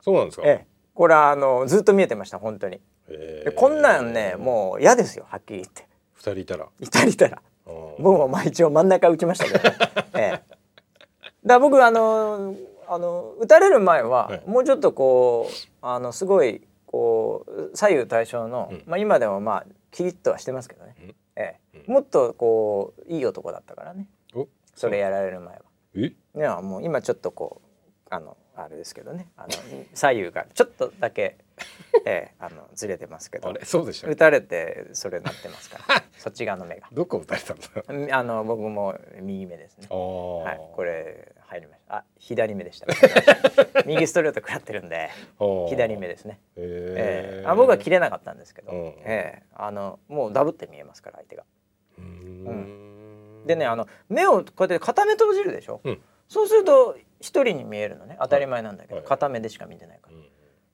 [0.00, 0.66] そうなんですか、ええ。
[0.94, 2.80] これはあのずっと見えてました本当に。
[3.08, 3.50] えー。
[3.50, 5.86] でこんなんねもう嫌ですよはっきり言って。
[6.14, 6.66] 二人いたら。
[6.80, 7.42] いたりいたら。
[7.44, 9.76] うん僕もまあ一応真ん中打ちましたけど、ね
[10.14, 10.42] ええ、
[11.44, 12.54] だ僕あの
[12.88, 18.82] あの打たれる前は、はいもうちょっとこうあのすごいこう左右対称の、うん。
[18.86, 21.14] まあ今でもまあキリッとはしてますけどね、うん。
[21.36, 24.06] ええ、もっとこういい男だったからね。
[24.34, 25.62] おそれやられる前は。
[25.96, 26.00] え？
[26.06, 29.28] いやもう今ちょっとこうあのあれですけどね。
[29.36, 29.48] あの
[29.94, 31.38] 左右がちょっとだけ、
[32.06, 36.88] ええ、あのずれてますけどあれそうでした打たれてそれになってますから そっち側の目が。
[36.92, 39.86] どこ打たれたんだうんあの僕も右目ですね。
[39.90, 41.96] はい、これ入りました。
[41.96, 42.86] あ、左目でした。
[43.86, 45.10] 右ストレート食らってるんで、
[45.68, 46.40] 左目ですね。
[46.56, 51.44] えーええあ僕は切れなかったんですけど、うんええあのもうダブって見えますから相手が。
[51.98, 55.80] うーんでね、あの目をこうやって片目閉じるでしょ？
[55.84, 58.16] うんそうすると一人に見えるのね。
[58.20, 60.16] 当たり前なんだけど、はい片目でしか見てないから。
[60.16, 60.24] うん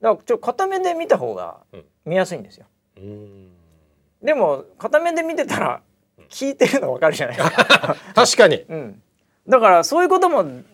[0.01, 1.85] だからちょ片目で見た方がうん。
[2.05, 2.67] 見やすいんですよ。
[2.97, 3.51] うーん。
[4.23, 5.83] でも片目で見てたら
[6.29, 7.97] 聞いてるのわかるじゃないですか。
[8.15, 8.65] 確かに。
[8.69, 9.03] うん、
[9.47, 10.65] だからそういうこともん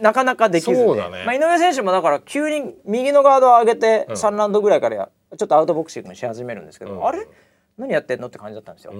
[0.00, 0.94] なかなかできずね。
[1.24, 4.14] まあ、井上選手もだから急に右のガードを上げてうん。
[4.14, 7.06] 3ラウンドぐらいからやちょっとアウトボクシングにし始めるんですけど、うん。
[7.06, 7.26] あれ？
[7.78, 8.92] 何やってんのって感じだったんですよ、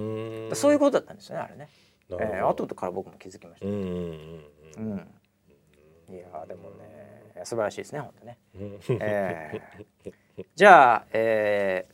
[0.55, 1.69] そういうことだったんですよねあれね、
[2.11, 5.07] えー、後から僕も気づきました、うん
[6.09, 8.37] いやーでもね素晴らしいですね本当ね、
[9.01, 11.87] えー、じゃあ、え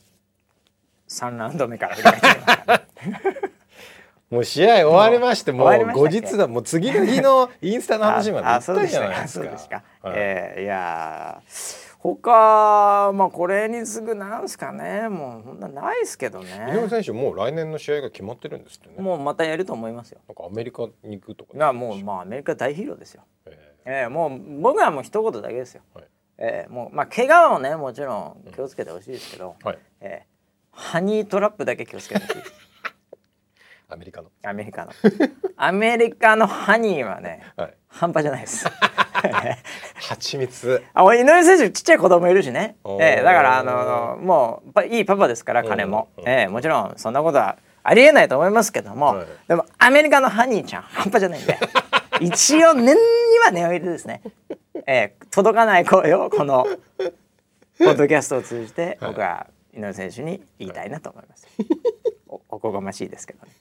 [1.08, 1.96] ー、3ラウンド目から
[4.30, 9.50] もう試合終わりましてもう後日だもう次の日のインスタの話まであ行ったじゃないあですか。
[9.50, 9.84] でしたか。
[10.02, 16.88] はいえーいやー他まあこれに次ぐなんすかねもうそんなないですけど井上ね。
[16.90, 18.96] 選手もう来年の試合が決まってるんですってね。
[19.02, 20.20] もうまたやると思いますよ。
[20.28, 21.56] なんかアメリカに行くとか。
[21.56, 23.22] がもうまあアメリカ大ヒーローですよ。
[23.86, 25.82] ええーもう僕はもう一言だけですよ。
[25.94, 26.04] はい
[26.38, 29.78] えーもうまあ怪我をねもちろん気をつけてほしいですけど、ーはい。
[30.00, 30.34] えー
[30.76, 32.42] ハニートラップだけ気をつけてほしい。
[33.88, 34.30] アメリカの。
[34.42, 34.92] アメリカの。
[35.56, 37.74] アメリカのハニーはねはい。
[37.86, 38.66] 半端じゃないです。
[40.08, 40.82] 蜂蜜。
[40.94, 51.58] あ井上選手ちっちゃい子供いるしね、ええだからあのもうパいいパパですから彼も、うんうんええもちろんそんなことはありえないと思いますけども、はいでもアメリカのハニーちゃん半端じゃないんで
[52.24, 52.94] 一応念に
[53.44, 54.22] は念を入れてですね、
[54.86, 56.66] ええ届かない声をこの
[57.78, 61.46] ポッドキャストを通じて僕は井上選手に言いたいなと思います。
[62.28, 63.52] おおこがましいですけどね。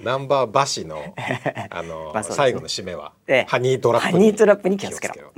[0.00, 1.14] ナンバーバシの
[1.70, 5.32] あの、まあね最後の締めは、ええハニートラップハニートラップに気をつけろ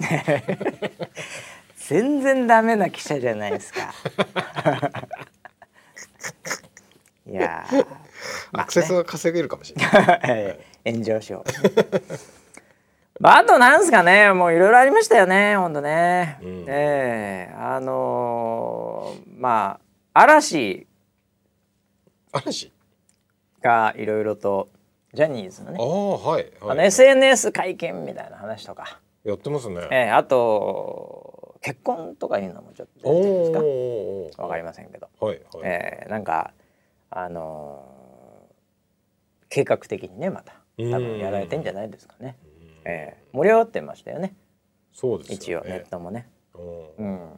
[1.77, 3.93] 全然ダメな記者じゃないですか。
[7.27, 7.87] いやー、
[8.53, 10.21] アクセスが稼げるかもしれない。
[10.25, 11.51] ええ炎上しよう。
[13.23, 16.39] まあ、あとなんすかね、もういろいろありましたよね、本当ね。
[16.43, 19.79] うんええあのーま
[20.15, 20.87] あ嵐
[22.33, 22.73] 嵐？
[23.63, 24.69] がいろいろと
[25.13, 26.87] ジャニーズのねあ、あはいあのはい。
[26.87, 29.83] SNS 会見みたいな話とか、やってますね。
[29.91, 33.45] ええあと結婚とかいうのもちょっとお出てるんで
[34.33, 34.43] すか？
[34.43, 35.09] おわかりませんけど。
[35.21, 35.63] はいはい。
[35.65, 36.53] えーなんか
[37.11, 38.01] あのー
[39.51, 40.55] 計画的にねまた
[40.91, 42.37] 多分やられてんじゃないですかね。
[42.85, 44.35] えー盛り上がってましたよね
[44.93, 45.89] そうです一応ネッ。
[45.89, 46.29] トもね。
[46.99, 47.31] うんうん、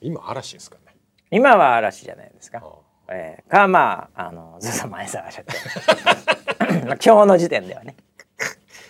[0.00, 0.94] 今嵐ですかね。
[1.30, 2.62] 今は嵐じゃないですか。
[2.62, 5.54] あえーかまああのずっと前澤社長。
[6.86, 7.96] まあ 今日の時点ではね。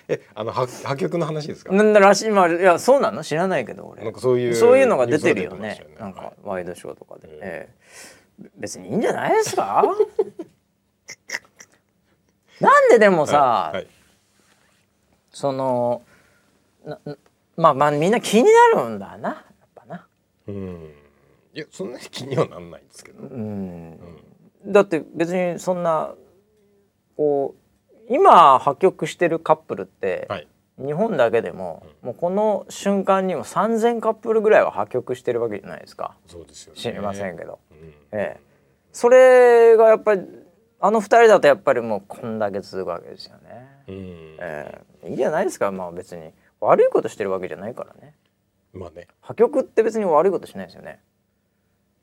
[0.08, 1.72] え、あのは破局の話ですか？
[1.72, 3.22] なんだらしいまあいやそうなの？
[3.22, 4.02] 知らないけど俺。
[4.02, 7.28] なんかそういうそういうのが出てるよねよねなんかワイドショーとかで。
[7.28, 8.22] うんえー
[8.56, 9.84] 別にいいんじゃないですか？
[12.62, 13.76] なんででもさ、はい。
[13.76, 13.86] はい。
[15.30, 16.02] その
[17.56, 20.06] まあまあみんな気になるんだなやっぱな。
[20.46, 20.94] うん。
[21.54, 23.98] いやそんなに気にはなんないんですけど、うん。
[24.66, 26.14] だって別にそんな
[27.16, 30.48] こう今破局してるカップルって、はい。
[30.78, 36.16] 日本だけでも、もうこの瞬間にも3,000カップルぐらいは破局してるわけじゃないですか。
[36.26, 36.80] そうですよね。
[36.80, 37.88] 知りませんけど、うん。
[38.12, 38.40] ええ、
[38.90, 40.22] それがやっぱり
[40.84, 43.84] あの2人だとやっぱりもうこんだけ続くわけですよね。
[43.88, 43.94] うん。
[44.40, 45.70] ええ、いいじゃないですか。
[45.70, 46.32] まあ別に。
[46.60, 48.14] 悪いことしてるわけじゃないからね。
[48.72, 49.06] まあね。
[49.20, 51.00] 破局って別に悪いことしないですよね。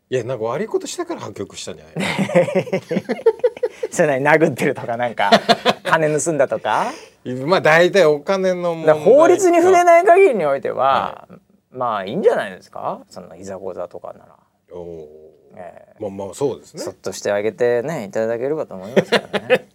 [0.10, 1.96] いやなんか悪いことしたから破局したんじゃない
[3.92, 5.30] それなに殴ってるとかなんか
[5.86, 6.92] 金盗んだとか。
[7.26, 11.28] のまあ大体お金の法律に触れいない限りにおいては、
[11.70, 13.02] まあいいんじゃないですか？
[13.10, 14.36] そのいざこざとかなら、
[14.72, 19.70] おーええまあまあそうですそっねとしてあげてねいただければと思いますけどね、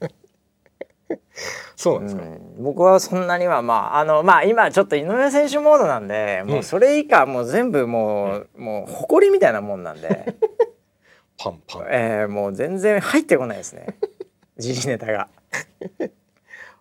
[1.77, 10.35] そうなんですか、うん、僕はそんなにはまああのまあ今ちょっと井上選手モードなんで、もうそれ以下もう全部もう、もう誇りみたいなもんなんで、
[11.37, 11.83] パンパン。
[11.91, 13.99] ええもう全然入ってこないですね。
[14.57, 15.29] 時事ネタが、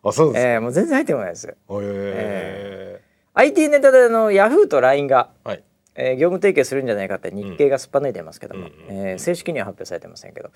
[0.03, 1.47] あそうですか、ええもう全然入ってこないです。
[1.69, 3.01] へ
[3.33, 5.63] IT ネタであのヤフーと LINE がえはい
[5.95, 10.49] えー業務提携するんじゃないかって日経がすっぱ抜いてますけども、うんえー正式には発表されてませんけど、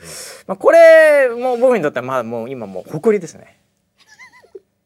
[0.48, 3.60] まあ、これもう僕にとってはまあもう今もう誇りですね。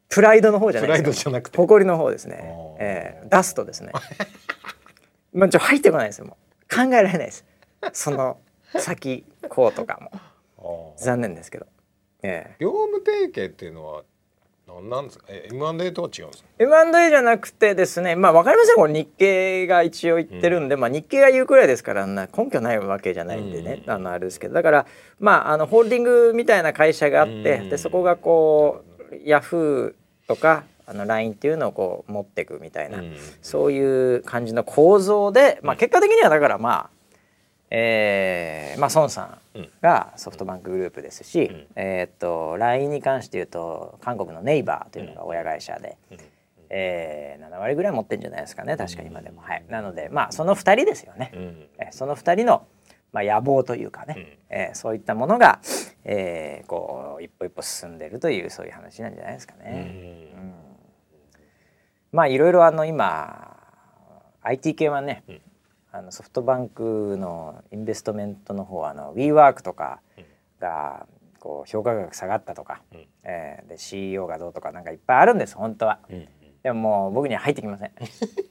[0.09, 1.57] プライドの方じゃプライないですよドじゃなくて。
[1.57, 2.53] 誇りの方ですね。
[2.79, 3.91] えーダストですね。
[5.33, 6.25] まあちょ入ってこないですよ。
[6.25, 6.37] も
[6.71, 7.45] う考えられないです。
[7.93, 8.37] その
[8.77, 10.11] 先こうとかも。
[10.97, 11.65] 残念ですけど、
[12.21, 14.05] え業務提携っていうのは何
[14.79, 15.25] なんですか？
[15.27, 18.75] え M&A とは違うんです M&A じゃなくてですねまあ分かりません。
[18.75, 23.91] これ日経が一応言ってるんで、まあ日経が言うくらいですからな根拠ないわけじゃないんでね、うん。
[23.91, 24.53] あのあれですけど。
[24.53, 24.85] だから
[25.19, 27.69] まああのホールディングみたいな会社があって、うん。
[27.69, 33.15] でそこがこうヤフーとかあの LINE っていうのをこう持っていくみたいな、うん。
[33.41, 36.89] そういう感じの構造で、まあ、結果的にはだからまあ、
[37.69, 39.37] えーまあ、孫さん
[39.81, 41.67] がソフトバンクグループですし、ん。
[41.75, 45.97] えーっと LINE に関して言うと韓国のネイバーというのが親会社で、
[46.69, 49.41] えー7割ぐらい持ってるんじゃないですかね確か今でも。
[49.41, 51.31] はい、なのでまあその2人ですよね。
[51.33, 51.67] うん。
[51.77, 52.65] えーその2人の、
[53.11, 55.59] まあ、野望というかね、えーそういったものが、
[56.05, 59.71] えーこう一歩一歩進んでいるというそういう話なんじゃないですかうね。
[59.71, 60.53] ん。
[62.11, 63.57] まあいろいろあの今
[64.43, 65.41] IT 系はね、うん
[65.93, 69.99] あのソフトバンクのインベストメントの方はあの WeWork とか
[70.59, 71.05] が
[71.39, 73.07] こう評価額下がったとか、うん。
[73.23, 75.99] えーで CEO がどうとかなんかいっぱいあるんです本当は。
[76.09, 76.27] うん
[76.63, 77.91] でももう僕には入ってきません。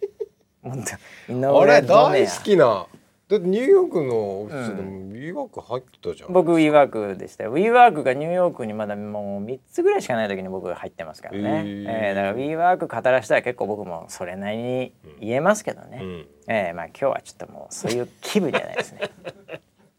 [0.63, 0.85] 本
[1.29, 2.87] 当井上あれドネア大好きな
[3.31, 7.55] だってニューヨークのオフィスでもク入ってたじゃん、僕 WeWork でしたよ。
[7.55, 11.87] WeWork がニューヨークにまだもう3つぐらいしかない時に僕入ってますからね、へー。
[11.89, 12.35] えーだから
[12.79, 16.27] WeWork 語らしたら結構僕もそれなりに言えますけどね、うん。
[16.49, 19.03] えーまあ今日はちょっともうそういう気分じゃないですね。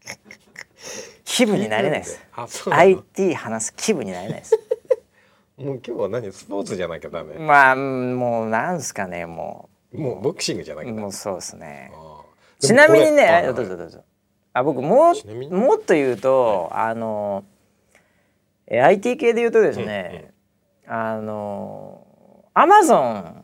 [1.23, 2.21] 気分になれないです。
[2.69, 4.59] IT 話す気分になれないです。
[5.57, 6.31] もう今日は何？
[6.33, 11.91] スポーツじゃなきゃダメ、まあうんもうなんすかねももうボクシングじゃなきゃもうそうですね。
[11.93, 12.10] あー
[12.61, 14.03] ちなみにねどうぞどうぞ。
[14.53, 15.13] あ僕も
[15.49, 17.43] もっと言うと、あの
[18.67, 20.33] え IT 系で言うとですね、
[20.87, 22.05] あの
[22.53, 23.43] アマゾン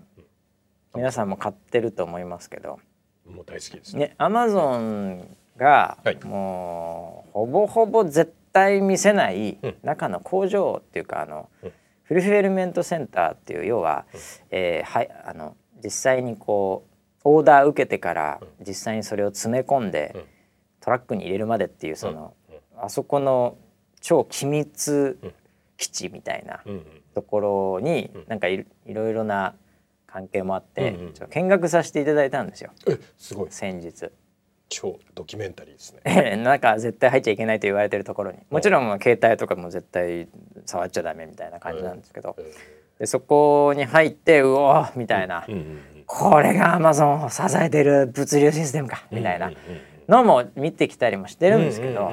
[0.96, 2.80] 皆さんも買ってると思いますけど。
[3.26, 4.16] もう大好きです、ね。
[4.18, 6.20] アマゾンがはい。
[6.24, 9.76] もうほぼほぼ絶対見せないうん。
[9.84, 11.72] 中の工場っていうかあの、うん。
[12.04, 14.06] フルフィルメントセンターっていう要は、
[14.50, 16.97] えーはいあの実際にこう
[17.28, 20.24] オーダー受けてから実際にそれを詰め込んで、うん。
[20.80, 22.86] トラックに入れるまでっていうその、うん。
[22.86, 23.58] あそこの
[24.00, 25.18] 超機密
[25.76, 26.62] 基地みたいな
[27.14, 28.24] ところに、うん。
[28.28, 29.56] なんかいいろいろな
[30.06, 32.72] 関係もあって、ちょっと見学させていただいたんですよ。
[32.88, 33.48] えすごい。
[33.52, 34.10] 先日。
[34.70, 36.36] 超ドキュメンタリーですね。
[36.44, 38.40] なんか絶対入っちゃいけないと言われてるところに。
[38.50, 40.28] もちろん携帯とかも絶対
[40.66, 42.36] 触っちゃダメみたいな感じなんですけど、
[43.00, 45.46] でそこに入ってうおーみたいな、
[46.08, 49.52] これがアマゾンを支えてる物流システムかみたいな
[50.08, 52.12] のも見てきたりもしてるんですけど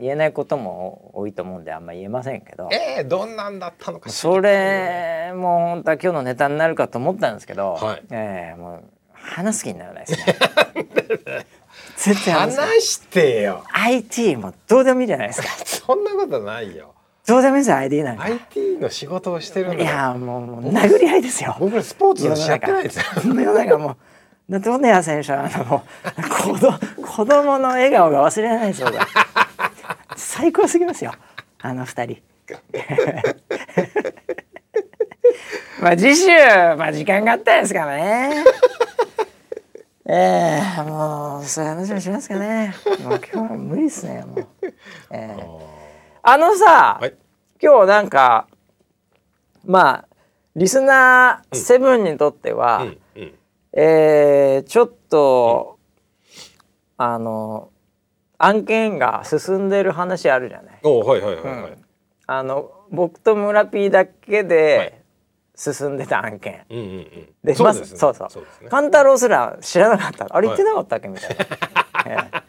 [0.00, 8.02] 言えないことも多いと思うんであんま言えませんけどえー、どんなんだったのかそれも本当は今日のネタになるかと思ったんですけど、はい。
[8.10, 10.26] ええもう話す気にならないです
[12.10, 12.24] ね。
[12.32, 13.64] 話してよ。
[13.72, 15.48] IT もどうでもいいじゃないですか。
[15.66, 16.94] そんなことないよ
[17.26, 18.22] どうでもいいですよ ID なんか。
[18.24, 21.56] IT の仕事をしてるんいだよやもうもう殴り合いですよ。
[21.58, 23.04] 僕らスポーツしやってないですよ。
[23.24, 23.96] 世の中もう
[24.52, 25.64] だって骨谷選手はあの？
[25.64, 25.84] も
[26.18, 26.22] う
[26.52, 26.72] 子ど
[27.04, 28.88] 子供の笑顔が忘れられないですよ。
[30.16, 31.12] 最高すぎますよ。
[31.60, 32.16] あの二人。
[32.46, 32.60] か
[35.82, 36.28] まあ次週
[36.76, 38.44] まあ時間があったんですからね。
[40.08, 42.72] ええもうそういう話もしますかね。
[43.02, 44.46] もう今日は無理っすねもう、
[45.10, 45.75] ええ
[46.28, 47.14] あのさ、はい。
[47.62, 48.48] 今日なんか
[49.64, 50.08] まあ
[50.56, 53.34] リスナーセブンにとっては、うんうん。
[53.72, 55.78] えーちょっと、
[56.96, 57.70] あの
[58.38, 60.80] 案件が進んでる話あるじゃない？
[60.82, 61.76] おはいはいはいはい、
[62.26, 64.48] あの僕と村 P だけはい。
[64.48, 65.02] で
[65.54, 66.64] 進んでた案件。
[66.68, 67.28] うんうんうん。
[67.44, 68.30] でまずそうそう。
[68.30, 68.68] そうね。
[68.68, 70.26] 勘太郎すら知らなかった。
[70.28, 71.46] あれ言ってなかったっけみたいな、
[72.06, 72.42] ええ。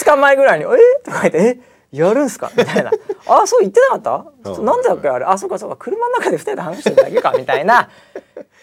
[0.00, 0.78] 2日前ぐらいに「え？
[1.04, 1.69] とか言って「え？
[1.92, 2.50] やるんすか?
[2.56, 2.90] 」みたいな
[3.26, 4.02] 「あそう言ってなかっ
[4.44, 4.50] た？
[4.50, 5.08] うんなんだっけ？
[5.08, 5.24] あれ？
[5.24, 5.76] あそうかそうか。
[5.76, 7.88] 車の中で2人で話してるだけか」みたいな。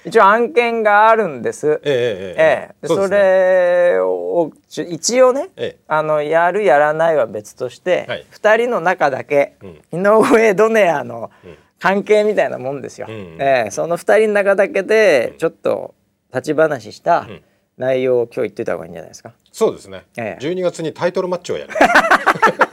[0.06, 1.82] 一応案件があるんです。
[1.84, 5.80] ええええそれを一応ね、ええ。
[5.88, 8.26] あのやるやらないは別として、はい。
[8.32, 9.56] 2人の中だけ、
[9.92, 10.00] うん。
[10.00, 11.58] 井上ドネアのうん。
[11.80, 13.08] 関係みたいなもんですよ。
[13.10, 13.72] うんええ。
[13.72, 15.94] その2人の中だけでちょっと
[16.34, 17.42] 立ち話したん。
[17.78, 19.34] 内容を今日言ってた方がいいんじゃないですか？
[19.52, 20.44] そうですね、ええ。
[20.44, 21.74] 12月にタイトルマッチをやる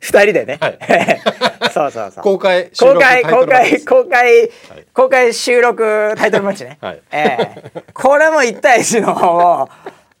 [0.00, 0.58] 2人でね。
[0.60, 0.78] はい。
[1.72, 2.24] そうそうそう。
[2.24, 4.50] 公開収公録開公開公開、はい。
[4.92, 6.78] 公開収録タイトルマッチね。
[6.80, 7.02] はい。
[7.12, 7.36] え
[7.74, 7.82] え。
[7.92, 9.68] これも1対1の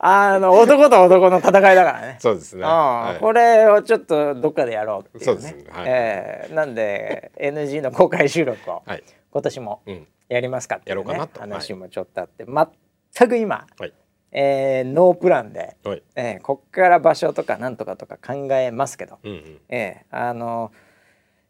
[0.02, 2.16] あの男と男の戦いだからね。
[2.20, 2.68] そうですね、うん。
[2.68, 3.20] はい。
[3.20, 5.26] これをちょっとどっかでやろうっていうね。
[5.26, 5.64] そうですね。
[5.70, 5.84] はい。
[5.88, 6.54] ええ。
[6.54, 9.02] なんで NG の公開収録をはい。
[9.32, 10.06] 今年もうん。
[10.30, 11.40] やりますかっていう、ねやろうかなと。
[11.40, 13.92] 話もちょっとあって、全く今、はい
[14.32, 16.02] えーノープランで、はい。
[16.14, 19.60] えーこっから場所とかなんとかとか考えますけど、うんうん。
[19.68, 20.72] えーあの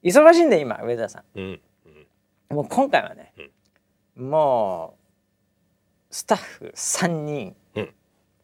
[0.03, 1.53] 忙しいんで今上田さうんうん。
[1.53, 3.33] んもう今回はね、
[4.17, 4.97] も
[6.11, 7.95] うスタッフ3人、うん。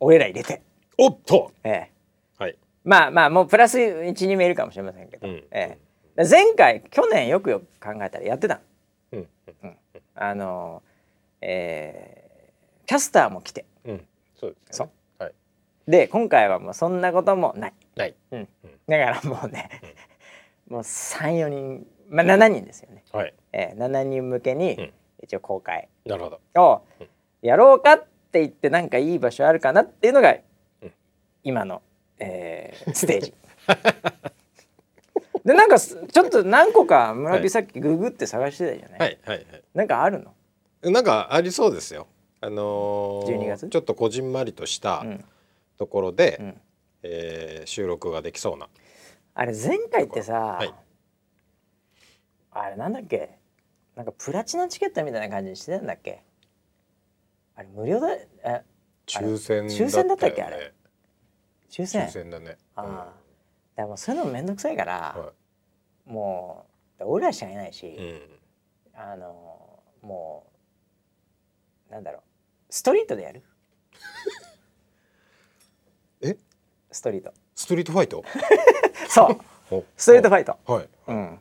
[0.00, 0.62] 俺ら入れて、
[0.98, 1.52] おっと！
[1.64, 2.42] えー。
[2.42, 2.58] はい。
[2.84, 5.34] まあまあもうプラス12名いるかもしれませんけど、うん。
[5.50, 5.78] え
[6.16, 8.60] えで前回去年よくよく考えたらやってたの。
[9.12, 9.28] うん
[10.14, 10.82] あの、
[11.40, 12.26] えー
[12.86, 13.62] キャスターも来て。
[13.62, 13.66] うん
[14.38, 15.32] そうですそねはい。
[15.86, 18.14] で今回はもうそんなこともない、ない。
[18.32, 18.48] うん、
[18.88, 19.70] だからもうね、
[20.68, 23.34] もう34人まあ7人ですよね、はい。
[23.52, 24.92] えー、7人向けにうん。
[25.22, 26.62] 一応公開なるほど。
[26.62, 27.08] をうん。
[27.42, 30.36] やろうかって言ってなんかいい場所あるかなっていうのが
[30.82, 30.92] うん。
[31.42, 31.82] 今の、
[32.18, 33.34] えーステージ。
[35.44, 37.42] でなんかすちょっと何個か村はい。
[37.42, 39.62] ピさっきググって探してたじゃない、はいはいはい。
[39.74, 40.34] なんかあるの、
[40.90, 42.08] なんかありそうですよ。
[42.40, 43.68] あのー12月？
[43.68, 45.24] ちょっとこじんまりとしたうん。
[45.78, 46.60] ところで、うん。
[47.02, 48.68] えー収録ができそうな。
[49.34, 50.74] あれ前回ってさ、はい。
[52.52, 53.38] あれなんだっけ？
[53.94, 56.22] なんかプラチナチケットみたいな感じにしてたんだっけ？
[57.54, 58.62] あれ無料だえ
[59.06, 60.72] 抽選抽選だったっけあれ？
[61.70, 62.06] 抽選？
[62.06, 62.56] 抽選だね。
[62.76, 63.12] ああ。
[63.76, 65.32] でもそういうのめんどくさいから、は
[66.06, 66.66] も
[67.00, 68.20] う俺らしかいないし、いうん。
[68.94, 70.46] あのも
[71.90, 72.22] うなんだろう
[72.70, 73.42] ストリートでやる？
[76.22, 76.36] え？
[76.90, 78.24] ストリートストリートファイト？
[79.08, 79.38] そ
[79.70, 80.88] うおストリートファイト、はい。
[81.08, 81.40] うん、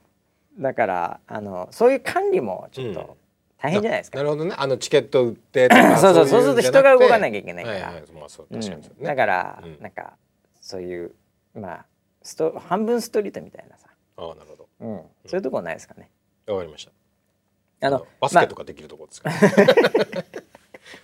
[0.60, 3.18] だからあのそういう管理もちょっうんと
[3.58, 4.56] 大変じゃないですか、なるほどね。
[4.58, 8.04] あのチケット売ってとか そうそうそうすると人が動かなききゃいけないから、はいはい。
[8.12, 9.08] まあそううん確かにそうね。
[9.08, 10.18] だから、うんなんか
[10.62, 11.16] そういう
[11.54, 11.86] まあ
[12.22, 14.70] スト半分ストリートみたいなさ、ああなるほど。
[14.80, 16.10] うん、そういうとこないですかね。
[16.48, 17.88] わかりました。
[17.88, 19.30] あのバスケとかできるところですか。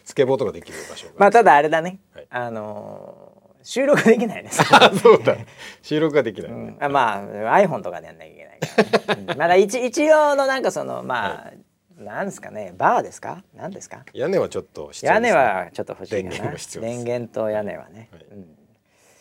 [0.04, 1.14] スケボーとかできる場所が。
[1.18, 2.28] まあただあれだね、はい。
[2.30, 4.60] あのー収録できないです。
[4.74, 5.38] あ そうだ。
[5.84, 6.56] 収録ができないね。
[6.56, 7.24] うん、あまあ
[7.60, 9.26] iPhone とかでやんなきゃいけないから、ね。
[9.30, 9.38] うん。
[9.38, 11.52] まだ一一応のなんかそのまあ、
[11.96, 12.74] なんですかね。
[12.76, 13.44] バーですか？
[13.54, 14.04] なんですか？
[14.14, 18.24] 屋根はちょっと必要屋根はちょっと欲しい電源電源と屋根はね、はい。
[18.32, 18.58] うん、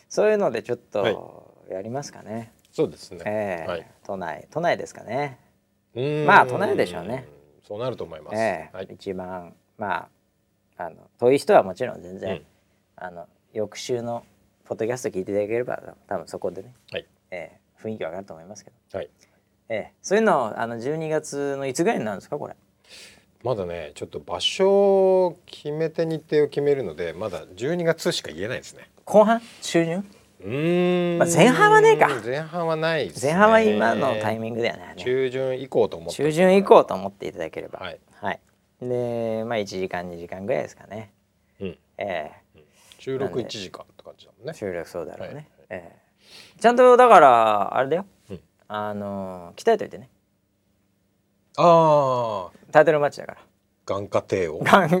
[0.09, 1.13] そういうのでちょっはい。
[1.13, 3.21] とやりますかね、そうですね。
[3.27, 3.67] ええ。
[3.69, 3.85] はい。
[4.03, 4.47] 都内。
[4.49, 5.37] 都内ですかね、
[6.25, 7.27] まあ都内でしょうね。
[7.63, 8.37] そうなると思います。
[8.41, 8.75] ええ。
[8.75, 8.87] はい。
[8.89, 9.53] 一番。
[9.77, 10.09] まあ
[10.85, 12.45] あの遠い人はもちろん全然、うん
[12.97, 14.23] あの翌週の
[14.65, 17.05] ポッドキャスト聞いていただければ多分そこでね、はい。
[17.31, 19.09] ええ雰囲気わかると思いますけど、はい。
[19.69, 22.55] ええそういうのあの12月のいつぐらいになるんですかこれ？
[23.43, 28.87] まだね、ちょっと場所を決めて日程を決めるので、まだ12月しか言えないですね。
[29.03, 29.41] 後半？
[29.61, 31.17] 中旬うーん。
[31.17, 33.13] まあ前半はねえか前半はないね。
[33.19, 36.15] 前半は今のタイミングだよね中旬以降と思って。
[36.15, 37.99] 中旬以降と思っていただければはい。
[38.13, 38.39] はい
[38.81, 41.13] でまあ1時間2時間ぐらいですかね。
[41.59, 41.77] うん。
[41.97, 42.31] え
[42.99, 43.43] 収録なんで。
[43.45, 44.51] 1時間って感じだもんね。
[44.55, 45.99] え収録そうだろうね、はいえ
[46.57, 46.59] え。
[46.59, 48.39] ちゃんとだからあれだよ、うん。
[48.67, 50.09] あの鍛えといてね。
[51.57, 53.41] ああ、タイトルマッチだから。
[53.85, 54.59] 眼科帝王。
[54.59, 54.99] ガンガン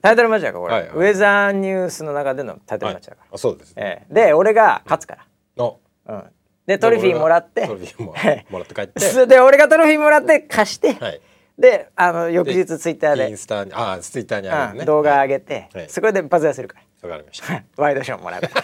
[0.00, 3.82] タイトルマッチだからこれ、はいはいウェザーニュースの中でのタイトルマッチだから、あ、そうですね。
[3.82, 4.14] ええ。
[4.14, 5.26] で俺が勝つから、
[5.64, 5.72] あ、
[6.06, 6.24] うん。
[6.66, 7.66] でトロフィーもらって。
[7.66, 9.26] トロフィーもはいもらって帰って。
[9.26, 11.20] で俺がトロフィーもらって貸して、はい
[11.58, 13.28] であの翌日ツイッターで。
[13.28, 14.80] インスタにあツイッターにあるね。
[14.80, 15.88] うん動画上げて、はい。
[15.88, 17.52] そこでバズらせるかわかりました。
[17.52, 18.62] ら ワイドショーもらうから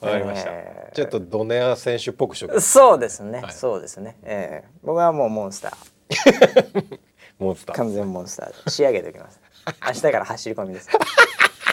[0.00, 0.94] わかりました、えー。
[0.94, 2.60] ちょっとドネア選手っぽくしとく？
[2.60, 3.52] そうですね、はい。
[3.52, 6.98] そうですね、ええ僕はもうモンスター。
[7.38, 7.76] モンスター。
[7.76, 9.40] 完全モンスターで仕上げておきます。
[9.86, 10.88] 明日から走り込みです。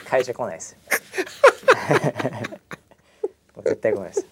[0.09, 0.77] 会社来ないです。
[3.63, 4.25] 絶対来ないです、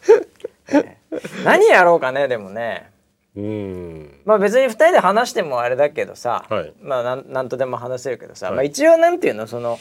[0.74, 2.90] え え何やろうかねでもね。
[3.36, 4.22] うん。
[4.26, 6.74] まあ別に2人で話してもあれだけどさ、はい。
[6.82, 8.56] まあなんなんとでも話せるけどさ、はい。
[8.56, 9.80] まあ一応なんていうのその、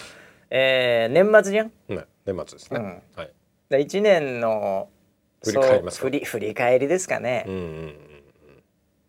[0.51, 1.73] えー年末じゃん？
[1.89, 3.03] ね年末ですね、うん。
[3.17, 3.31] はい。
[3.71, 4.89] で1年の
[5.45, 7.97] 振り返ります振り振り返りですかね、うんうんうん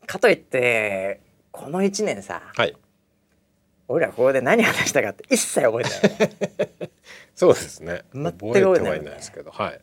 [0.08, 1.22] かといって
[1.52, 2.76] この1年さはい。
[3.88, 6.30] 俺らここで何話したかって一切覚えてない。
[6.30, 6.36] よ
[6.80, 6.90] ね
[7.36, 8.02] そうですね。
[8.14, 9.80] 全く覚えて覚えてないはいないですけどはい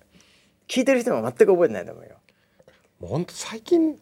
[0.68, 2.10] 聞いてる人も全く覚えてないと思うよ。
[3.00, 3.98] もうほんと最近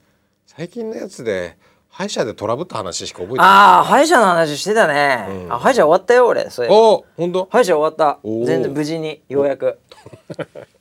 [0.47, 1.57] 最近のやつで
[1.89, 3.47] 歯医者でトラブった話しか覚えてない。
[3.47, 5.53] ああ歯医者の話してたね、うん。
[5.53, 6.51] あ歯医者終わったよ俺。
[6.51, 6.69] それ。
[6.69, 7.49] おお本当？
[7.51, 8.21] 歯医者終わった。
[8.25, 9.79] 全然無事にようやく。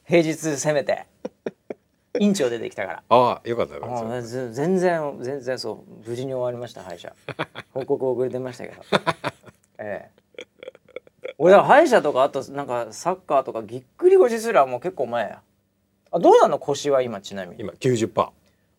[0.05, 1.05] 平日攻めて。
[2.19, 3.03] 院長出てきたから。
[3.09, 4.15] ああよかったよかあった。
[4.15, 6.09] あぜ全然全然そう。
[6.09, 7.13] 無事に終わりました歯医者。
[7.73, 8.81] 報告遅れてましたけど。
[9.79, 10.25] ええ。
[11.38, 15.41] 俺だから歯医者とかあとなんかサッカーとかぎっくり腰すらもう結構前や
[16.16, 16.59] あどうなの？
[16.59, 17.61] 腰は今ちなみに。
[17.61, 18.30] 今90%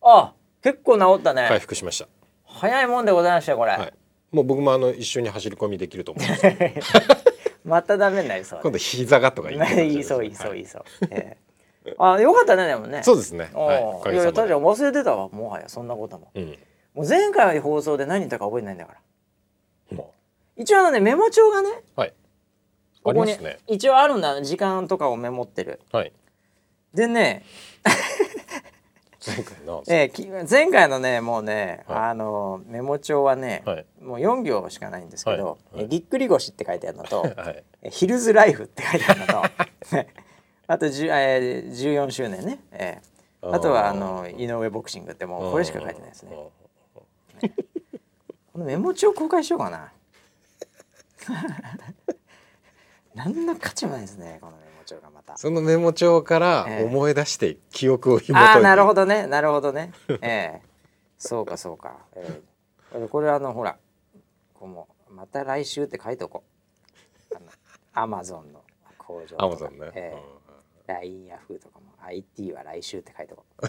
[0.02, 0.32] あ
[0.62, 2.08] 結構治ったね、回復しました。
[2.44, 3.92] 早いもんでございましたよこれ、はい。
[4.32, 6.24] もう僕もあの一緒に走り込みできると思う
[7.68, 9.84] またダメになりそう今度膝がとか言ってね。
[9.86, 11.36] いいそういいそういいそう、え
[11.84, 11.94] え。
[11.98, 13.02] あよかったねでもね。
[13.02, 13.50] そうですね。
[13.52, 16.30] おはいいやいや確かに忘れてたわもはやそんなことも。
[16.34, 16.58] うん。
[16.94, 18.94] もう前回の放送で何言ったか覚えてないんだか
[19.90, 19.96] ら。
[19.96, 20.14] も
[20.56, 22.08] 一応あのねメモ帳がねうはい。
[22.08, 22.12] あ
[23.02, 23.58] ここにね。
[23.66, 25.80] 一応あるんだ時間とかをメモってる。
[25.92, 26.12] はい
[26.96, 27.44] でね、
[29.24, 29.84] 前回の。
[29.86, 31.98] えーき前回のねもうね、はい。
[32.10, 33.86] あのメモ帳はね、はい。
[34.00, 35.76] もう4行しかないんですけど、はい。
[35.76, 35.84] はい。
[35.84, 37.64] えぎっくり腰って書いてあるのとはい。
[37.82, 39.42] えヒルズライフって書いてあるのと
[40.68, 43.54] あと10、えー、14周年ね、えー。
[43.54, 46.34] あとはあの井上ボクシングってもうこれしか書いてないですね。
[48.54, 49.92] このメモ帳公開しようかな。
[53.14, 54.65] 何の価値もないですねこのメ
[55.26, 55.36] た。
[55.36, 56.84] そのメモ帳からええ。
[56.84, 59.26] 思い出して記憶を紐解いてああなるほどね。
[59.26, 59.92] なるほどね。
[60.08, 60.62] ええ。
[61.18, 62.42] そうかそうか、え
[62.94, 63.08] え。
[63.08, 63.76] これあのほら
[64.54, 66.44] こうもうまた来週って書いとこ
[67.30, 67.36] う。
[67.92, 68.62] アマゾンの
[68.98, 70.18] 工場アマゾンね、ええ。
[70.88, 70.94] うん。
[70.94, 73.66] LINE ヤフーとかも IT は来週って書いとこう、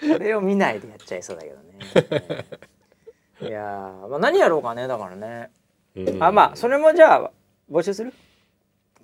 [0.00, 0.12] うん。
[0.18, 2.44] これを見ないでやっちゃいそうだけどね、え
[3.42, 3.46] え。
[3.48, 5.50] いやー、まあ、何やろうかねだからね、
[5.96, 6.22] うん。
[6.22, 7.32] あまあそれもじゃあ
[7.70, 8.12] 募集する？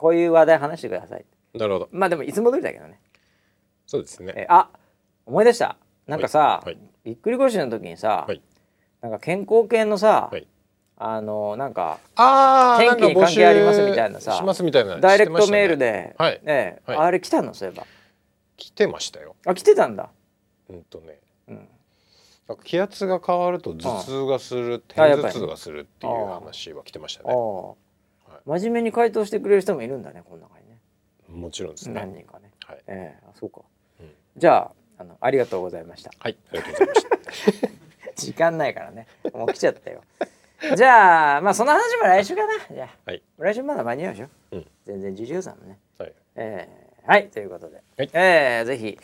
[0.04, 1.24] こういう話題話してください。
[1.54, 1.88] なるほど。
[1.90, 3.00] まあでもいつも通りだけどね。
[3.86, 4.34] そうですね。
[4.36, 4.68] えあ
[5.24, 5.78] 思い出した。
[6.06, 6.76] なんかさ、はい。
[7.06, 8.42] ぎっくり腰の時にさ、はい。
[9.00, 10.46] なんか健康系のさ、はい。
[10.98, 16.40] あのなんかあ天気に関係ありますみたいなさしますみたいなダイレクトメールで、はい。
[16.44, 16.96] ねはい。
[16.98, 17.86] あれ来たのそういえば。
[18.58, 19.36] 来てましたよ。
[19.46, 20.10] あ来てたんだ、
[20.68, 21.18] うんとね。
[21.48, 21.68] うん、
[22.46, 27.74] なんか気圧が変わると頭痛がするあやっぱり偏頭痛がするっていう話は来てましたああ、ね
[28.46, 30.78] 真面目に回答してくれる人もいるんだねこの中にね。
[31.28, 31.94] もちろんですね。
[31.94, 32.50] 何人かね。
[32.66, 32.78] はい。
[32.86, 33.62] ええあそうか、
[34.00, 34.10] うん。
[34.36, 36.10] じゃああのありがとうございました。
[36.18, 37.68] はいありがとうございました。
[38.16, 39.06] 時間ないからね。
[39.32, 40.02] もう来ちゃったよ。
[40.76, 42.52] じゃあまあその話も来週かな。
[42.70, 43.22] じゃあはい。
[43.38, 44.66] 来週まだ間に合うでしょ、うん。
[44.84, 45.78] 全然受賞さんもね。
[45.98, 46.12] はい。
[46.36, 48.10] えーはいということで、はい。
[48.14, 48.98] えーぜひ、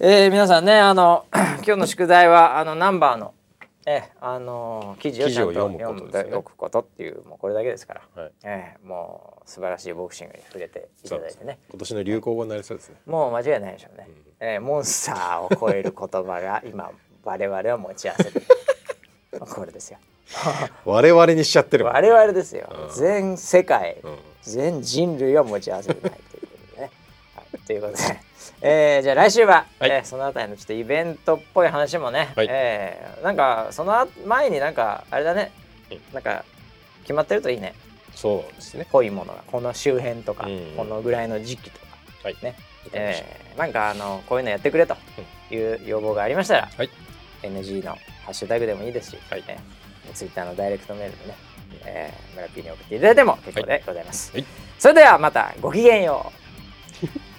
[0.00, 3.32] えー皆さんねあの 今日の宿題はあのナンバーの、
[3.86, 6.30] えーあの記事をちゃんと読むことですね。
[6.30, 8.32] でおくことっていうもうこれだけですから、はい。
[8.44, 11.58] えーもう素晴らしいボクシングに触れていただいてね。
[11.70, 12.96] 今年の流行語になりそうですね。
[13.06, 14.08] もう間違いないでしょうね、
[14.40, 16.90] えーモンスターを超える言葉が今
[17.24, 18.40] 我々は持ち合わせて
[19.38, 19.98] これですよ。
[20.84, 21.84] 我々にしちゃってる。
[21.84, 22.94] もん我々ですよ、うん。
[22.94, 24.18] 全世界、うん。
[24.42, 26.18] 全人類は持ち合わせてない
[27.66, 28.02] ということで、
[28.62, 29.90] えーじゃあ来週は、はい。
[29.90, 32.46] えーそのあたりのちょっとイベントっぽい話もね、はい。
[32.50, 35.50] えーなんかその前になんかあれだね、
[35.90, 36.00] うん。
[36.12, 36.44] なんか
[37.02, 37.74] 決まってるといいね。
[38.14, 38.86] そうですね。
[38.90, 40.74] ぽいものがこの周辺とか、うん。
[40.76, 41.86] このぐらいの時期とか。
[42.24, 42.36] はい。
[42.42, 42.54] ね、
[42.92, 44.96] えーなんかあのこういうのやってくれと
[45.50, 46.90] いう要望がありましたら、はい。
[47.42, 47.92] NG の
[48.24, 49.44] ハッシュタグでもいいですし、はい。
[49.46, 51.34] えー、ツイッターのダイレクトメールでね、
[51.84, 54.32] えー、村 P に送っていただいても結構でございます。
[54.32, 54.44] はい。
[54.78, 56.32] それではまたごきげんよ
[57.02, 57.06] う。